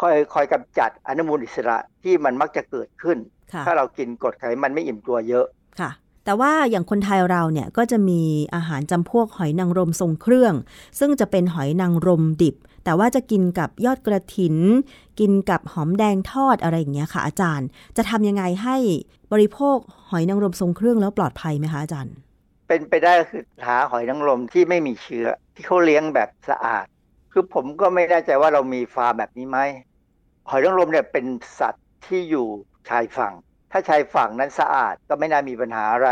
[0.00, 3.18] คอยคอยกำจัดอนุมูลอิสระที่มันมักจะเกิดขึ้น
[3.52, 5.46] ค่ะถ้าเรากินกรดไขมันไม่อิ่มตัวเยอะ
[5.80, 5.90] ค่ะ
[6.26, 8.22] แต่ว่าอย่างคนไทยเราเนี่ยก็จะมี
[8.54, 10.54] อาหารจำพวกหอยนางรมทรงเครื่อง
[10.98, 14.56] ซึ่งจะเป็นหอยนางรมดิบ แต่ว่าจะกินกับยอดกระถิน
[15.20, 17.66] กินกับหอมแดงทอดอะไรอย่างเงี้ยค่ะ อาจารย์
[17.96, 18.76] จะทำยังไงให้
[19.32, 19.76] บริโภค
[20.10, 22.14] หอยนางรมทรงเครื่องแล้วปลอดภัยไหมคะอาจารย์
[22.68, 26.86] เป็นไปได้คือหาหอยนางรมที่ไม่มีเชื้อ ที่เขาเลี้ยงแบบสะอาด
[27.32, 29.58] คือผมก็ไม่แน่ใจว่าเรามีฟาร์มแบบนี้ไหม
[30.48, 31.26] หอยนางรมเนี่ยเป็น
[31.58, 32.46] สัตว์ที่อยู่
[32.88, 33.34] ชายฝั่ง
[33.76, 36.08] ถ้าชายฝั่งนั้นสะอาดก็ไม่น่ามีปัญหาอะไร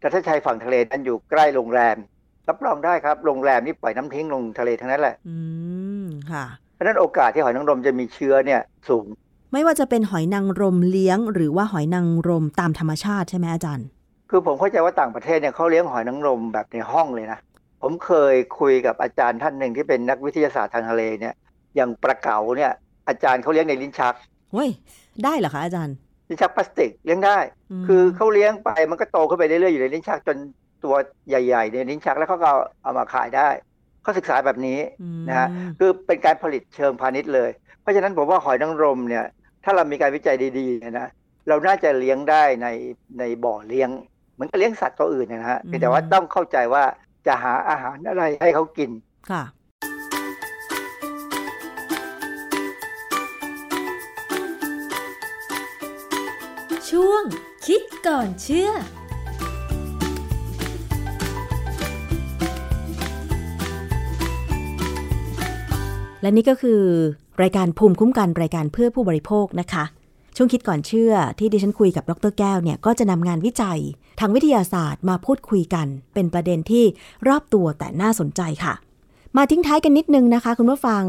[0.00, 1.96] แต่ถ้าชายฝั่งทะเลนั้นอยู่ใกล้โรงแรม
[2.48, 5.36] รับรองได้ครับ โรงแรมนี่ปล่อยน้ำทิ้งลงทะเลทั้งนั้นแหละ อื
[6.02, 6.44] ม ค่ะ
[6.74, 9.06] เพราะฉะนั้นโอกาสที่หอยนางรมจะมีเชื้อเนี่ยสูง
[9.52, 13.86] ไม่ว่าจะเป็นหอยนางรมเลี้ยง หรือว่าหอยนางรมตามธรรมชาติใช่ไหมอาจารย์
[14.30, 17.38] คือผมเข้าใจว่าต่างประเทศเนี่ยเขาเลี้ยงหอยนางรมแบบในห้องเลยนะ
[17.82, 21.34] ผมเคยคุยกับอาจารย์ท่านหนึ่งที่เป็นนักวิทยาศาสตร์ทางทะเลเนี่ย
[21.76, 22.72] อย่างปลาเก๋าเนี่ย
[23.08, 24.14] อาจารย์เขาเลี้ยงในลิ้นชัก
[24.52, 24.70] เว้ย
[25.24, 25.96] ได้เหรอคะอาจารย์
[26.30, 27.38] ลิ้นชักพลาสติกเลี้ยงได้
[27.80, 30.36] มคือเขาเลี้ยงไปมันก็โตขึ้นไปเรื่อยๆอยู่ในลิ้นชักจน
[30.84, 30.94] ตัว
[31.28, 33.48] ใหญ่ๆในลิ้นชักแล้วเขาก็เอาเอามาขายได้
[34.02, 34.78] เขาศึกษาแบบนี้
[35.20, 37.50] มนะฮะคือเป็นการผลิตเชิงพาณิชย์เลย
[37.80, 39.24] เพราะฉะนั้นผมว่าหอยนางรมเนี่ย
[39.64, 41.08] ถ้าเรามีการวิจัยดีๆเนี่ยนะ
[41.48, 42.68] เราน่าจะเลี้ยงได้ใน
[43.18, 43.90] ในบ่อเลี้ยง
[44.34, 46.84] เหมือนกับเลี้ยงสัตว์ตัวอื่นนะฮะเพียงแต่ว่าต้องเข้าใจว่า
[47.26, 48.90] จะหาอาหารอะไรให้เขากิน
[56.90, 57.22] ช่วง
[57.66, 58.70] คิดก่อนเชื่อ
[66.22, 66.80] และนี่ก็คือ
[67.42, 69.84] รายการภูมิคุ้มกันรายการเพื่อผู้บริโภคนะคะ
[70.36, 73.80] ช่วงคิดก่อนเชื่อที่ดิฉันคุยกับดรแก้วเนี่ยก็จะนำงานวิจัย
[74.20, 76.84] ทางวิทยาศาสตร์มาพูดคุยกัน เป็นประเด็นที่
[77.28, 78.74] รอบตัวแต่น่าสนใจค่ะ
[79.36, 81.04] มาทิ้งท้ายกันนิดนึงนะคะ คุณผู้ฟัง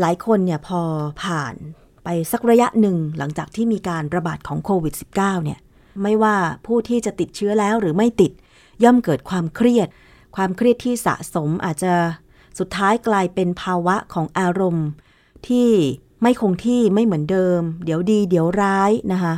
[0.00, 0.80] หลายคนเนี่ยพอ
[1.22, 1.54] ผ่าน
[2.08, 5.58] ไปสักระยะหนึ่งหลังจากที่มีการระบาดของโควิด -19 เนี่ย
[6.02, 6.36] ไม่ว่า
[6.66, 8.32] ผู้ที่จะติดเชื้อแล้วหรือไม่ติด
[8.84, 9.88] ย่อมเกิดความเครียด
[10.36, 11.94] ความเครียดที่สะสมอาจจะ
[12.58, 14.88] สุดท้ายกลายเป็นภาวะของอารมณ์
[15.48, 15.68] ที่
[16.22, 19.34] ไม่คงที่ไม่เหมือนเดิม เดี๋ยวดีเดี๋ยวร้ายนะคะ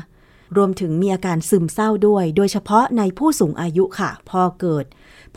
[0.57, 4.85] รวมถึงมีอาการซึมเศร้าด้วย โดยเฉพาะในผู้สูงอายุค่ะ พอเกิด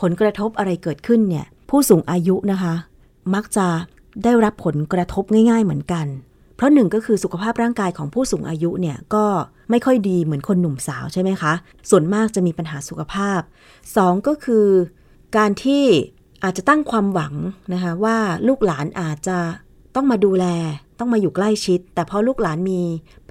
[0.00, 2.74] ผลกระทบอะไรเกิดขึ้นเนี่ย ผู้สูงอายุนะคะ
[3.34, 3.68] มักจะ
[4.24, 6.08] ได้รับผลกระทบง่าย ๆ เหมือนกัน
[6.62, 9.24] ราะหนึ่งก็คือสุขภาพร่างกายของผู้สูงอายุเนี่ยก็
[9.70, 11.52] ไม่ค่อยดีเหมือนคนหนุ่มสาวใช่ไหมคะ
[11.90, 13.40] ส่วนมากจะมีปัญหาสุขภาพ
[13.96, 14.66] สองก็คือ
[15.36, 15.84] การที่
[16.44, 17.34] อาจจะตั้งความหวัง
[17.72, 19.38] นะคะว่าลูกหลานอาจจะ
[19.94, 20.46] ต้องมาดูแล
[20.98, 22.82] ต้องมาอยู่ใกล้ชิด แต่พอลูกหลานมี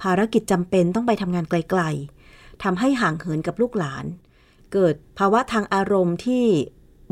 [0.02, 1.82] ภารกิจจำเป็นต้องไปทำงานไกล
[2.22, 4.04] ๆทำให้ห่างเหินกับลูกหลาน
[4.72, 6.44] เกิดภาวะทางอารมณ์ที่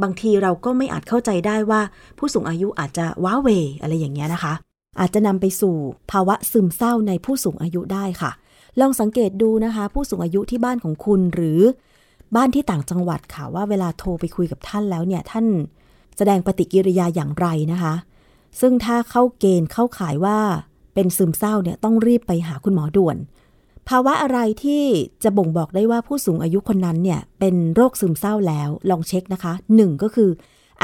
[0.03, 1.81] บางทีเราก็ไม่อาจเข้าใจได้ว่า
[2.19, 3.49] ผู้สูงอายุอาจจะว้าเว
[3.81, 4.55] อะไรอย่างเงี้ยนะคะ
[4.99, 5.75] อาจจะนำไปสู่
[6.11, 8.31] ภาวะซึมเศร้าในผู้สูงอายุได้ค่ะ
[8.81, 11.61] ลองสังเกตดูนะคะ ผู้สูงอายุที่บ้านของคุณหรือ
[12.37, 15.47] บ้านที่ต่างจังหวัดค่ะว่าเวลาโทรไปคุยกับท่านแล้วเนี่ยท่าน
[16.17, 17.95] แสดงปฏิกิริยาอย่างไรนะคะ
[18.61, 20.39] ซึ่งถ้าเข้าเกณฑ์เข้าข่ายว่า
[20.95, 23.17] เป็นซึมเศร้าเนี่ยต้องรีบไปหาคุณหมอด่วน
[23.89, 24.85] ภาวะอะไรที่
[25.23, 30.31] จะบ่งบอกได้ว่าผู้สูงอายุคนนั้นเนี่ยเป็นโรคซึมเศร้าแล้วลองเช็คนะคะ 1 ก็คือ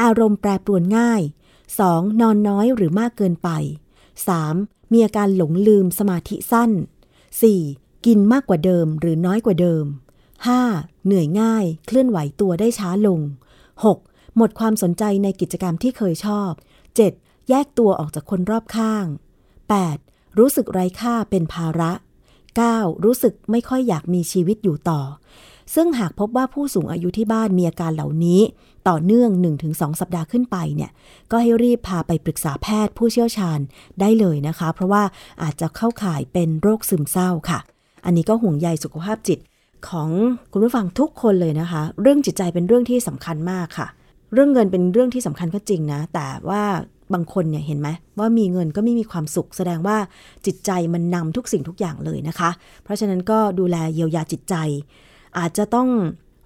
[0.01, 1.23] อารมณ์แปรปรวนง่าย
[1.71, 2.21] 2.
[2.21, 3.49] นอนน้อยหรือมากเกินไป
[4.25, 4.93] 3.
[4.93, 6.71] มีอาการหลงลืมสมาธิสั้น
[7.39, 8.07] 4.
[8.07, 9.85] กินมากกว่าเดิมหรือน้อยกว่าเดิม
[10.47, 11.05] 5.
[11.05, 13.21] เหนื่อยง่าย เคลื่อนไหวตัวได้ช้าลง
[13.79, 14.37] 6.
[14.37, 16.51] หมดความสนใจในกิจกรรมที่เคยชอบ
[17.01, 17.49] 7.
[17.51, 19.07] แยกตัวออกจากคนรอบข้าง
[19.73, 20.39] 8.
[20.39, 21.93] รู้สึกไร้ค่าเป็นภาระ
[22.49, 23.05] 9.
[23.05, 25.01] รู้สึกไม่ค่อยอยากมีชีวิตอยู่ต่อ
[25.75, 28.41] ซึ่งหากพบว่าผู้สูงอายุที่บ้านมีอาการเหล่านี้
[28.89, 29.31] ต่อเนื่อง
[29.65, 30.91] 1-2 สัปดาห์ขึ้นไปเนี่ย
[31.31, 33.59] ก็ให้รีบพาไปปรึกษาแพทย์ผู้เชี่ยวชาญ
[34.01, 35.03] ได้เลยนะคะ เพราะว่า
[35.43, 37.59] อาจจะเข้าข่ายเป็นโรคซึมเศร้าค่ะ
[38.05, 39.39] อันนี้ก็ห่วงใยสุขภาพจิต
[39.89, 40.11] ของ
[40.53, 43.87] คุณผู้ฟังทุกคนเลยนะคะ เรื่องจิตใจเป็นเรื่องที่สำคัญมากค่ะ
[44.33, 46.63] เรื่องเงินเป็นเรื่องที่สำคัญก็จริงนะ แต่ว่า
[47.15, 49.97] บางคนเนี่ยเห็นไหมว่ามีเงินก็ไม่มีความสุข แสดงว่า
[50.47, 52.51] จิตใจมันนำทุกสิ่งทุกอย่างเลยนะคะ
[52.85, 54.55] เพราะฉะนั้นก็ดูแลเยียวยาจิตใจ
[55.39, 55.89] อาจจะต้อง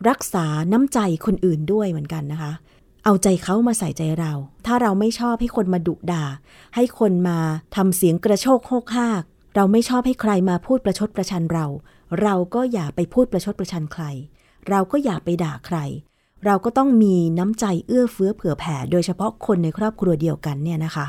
[0.09, 2.53] รักษาน้ำใจคนอื่นด้วยเหมือนกันนะคะ
[3.05, 4.33] เอาใจเขามาใส่ใจเรา
[4.67, 6.25] ถ้าเราไม่ชอบให้คนมาดุด่า
[6.75, 7.39] ให้คนมา
[7.77, 9.23] ทำเสียงกระโชกโฮกฮาก
[9.55, 11.67] เราไม่ชอบให้ใครมาพูดประชดประชันเรา
[12.23, 14.05] เราก็อย่าไปพูดประชดประชันใคร
[14.69, 15.79] เราก็อย่าไปด่าใคร
[16.45, 21.07] เราก็ต้องมีน้ำใจเอื้อเฟื้อเผื่อแผ่ โดยเฉพาะคนในครอบครัวเดียวกันเนี่ยนะคะ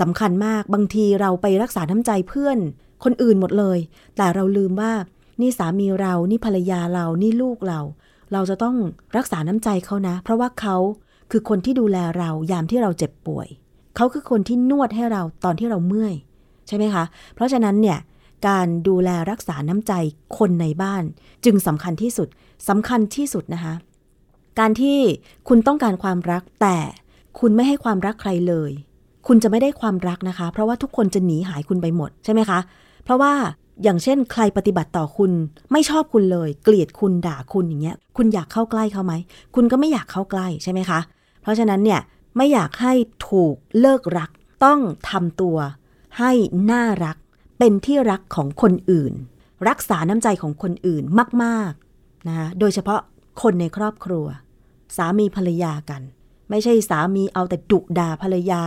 [0.00, 2.58] สำคัญมากบางทีเราไปรักษาน้ำใจเพื่อน
[3.04, 3.78] คนอื่นหมดเลย
[4.16, 4.92] แต่เราลืมว่า
[5.40, 7.80] นี่สามีเรา นี่ภรรยาเรา นี่ลูกเรา
[8.32, 8.76] เราจะต้อง
[9.16, 10.76] รักษาน้ำใจเขานะ เพราะว่าเขา
[11.30, 13.48] คือคนที่ดูแลเรายามที่เราเจ็บป่วย
[13.96, 16.14] เขาคือคนที่นวดให้เราตอนที่เราเมื่อย
[16.66, 17.04] ใช่ไหมคะ
[17.34, 17.98] เพราะฉะนั้นเนี่ย
[18.48, 19.92] การดูแลรักษาน้ำใจ
[20.38, 21.04] คนในบ้าน
[21.44, 22.28] จึงสำคัญที่สุด
[22.68, 23.74] สำคัญที่สุดนะคะ
[24.58, 24.98] การที่
[25.48, 26.78] คุณต้องการความรักแต่
[27.38, 28.70] คุณไม่ให้ความรักใครเลย
[29.26, 32.58] คุณจะไม่ได้ความรักนะคะ เพราะว่าทุกคนจะหนีหายคุณไปหมดใช่ไหมคะ
[33.04, 33.32] เพราะว่า
[33.82, 35.32] อย่างเช่น ใครปฏิบัติต่อคุณ
[35.72, 39.14] ไม่ชอบคุณเลย เกลียดคุณด่าคุณอย่างเงี้ย คุณอยากเข้าใกล้เขาไหม
[39.54, 41.00] คุณก็ไม่อยากเข้าใกล้ใช่ไหมคะ
[41.42, 42.00] เพราะฉะนั้นเนี่ย
[42.36, 42.92] ไม่อยากให้
[43.28, 44.30] ถูกเลิกรัก
[44.64, 45.56] ต้องทำตัว
[46.18, 46.32] ให้
[46.70, 47.16] น่ารัก
[47.58, 49.12] เป็นที่รักของคนอื่น
[49.68, 51.04] รักษาน้ำใจของคนอื่น
[51.42, 53.00] มากๆนะคะโดยเฉพาะ
[53.42, 54.26] คนในครอบครัว
[54.96, 56.02] สามีภรรยากัน
[56.50, 58.62] ไม่ใช่สามีเอาแต่ดุด่าภรรยา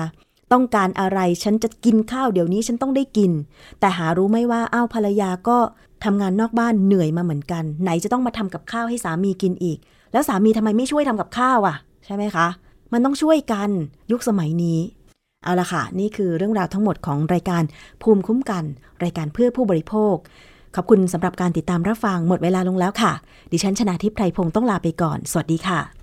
[0.54, 3.32] ต้องการอะไรฉันจะกินข้าวเดี๋ยวนี้ฉันต้องได้กิน
[3.80, 5.58] แต่หารู้ไหมว่าอ้าวภรรยาก็
[6.04, 9.78] ทำงานนอกบ้านเหนื่อยมาเหมือนกัน ไหนจะต้องมาทำกับข้าวให้สามีกินอีก
[10.14, 11.76] แล้วสามีทำไมไม่ช่วยทำกับข้าวอะ
[12.06, 12.48] ใช่ไหมคะ
[12.94, 13.70] มันต้องช่วยกัน
[14.12, 14.80] ยุคสมัยนี้
[15.44, 17.64] เอาละค่ะ นี่คือเรื่องราวทั้งหมดของรายการ
[18.02, 18.64] ภูมิคุ้มกัน
[19.04, 20.16] รายการเพื่อผู้บริโภค
[20.76, 23.14] ขอบคุณสำหรับการติดตามรับฟังหมดเวลาลงแล้วค่ะ
[23.52, 26.03] ดิฉันชนะทิพไพรพงศ์ต้องลาไปก่อน สวัสดีค่ะ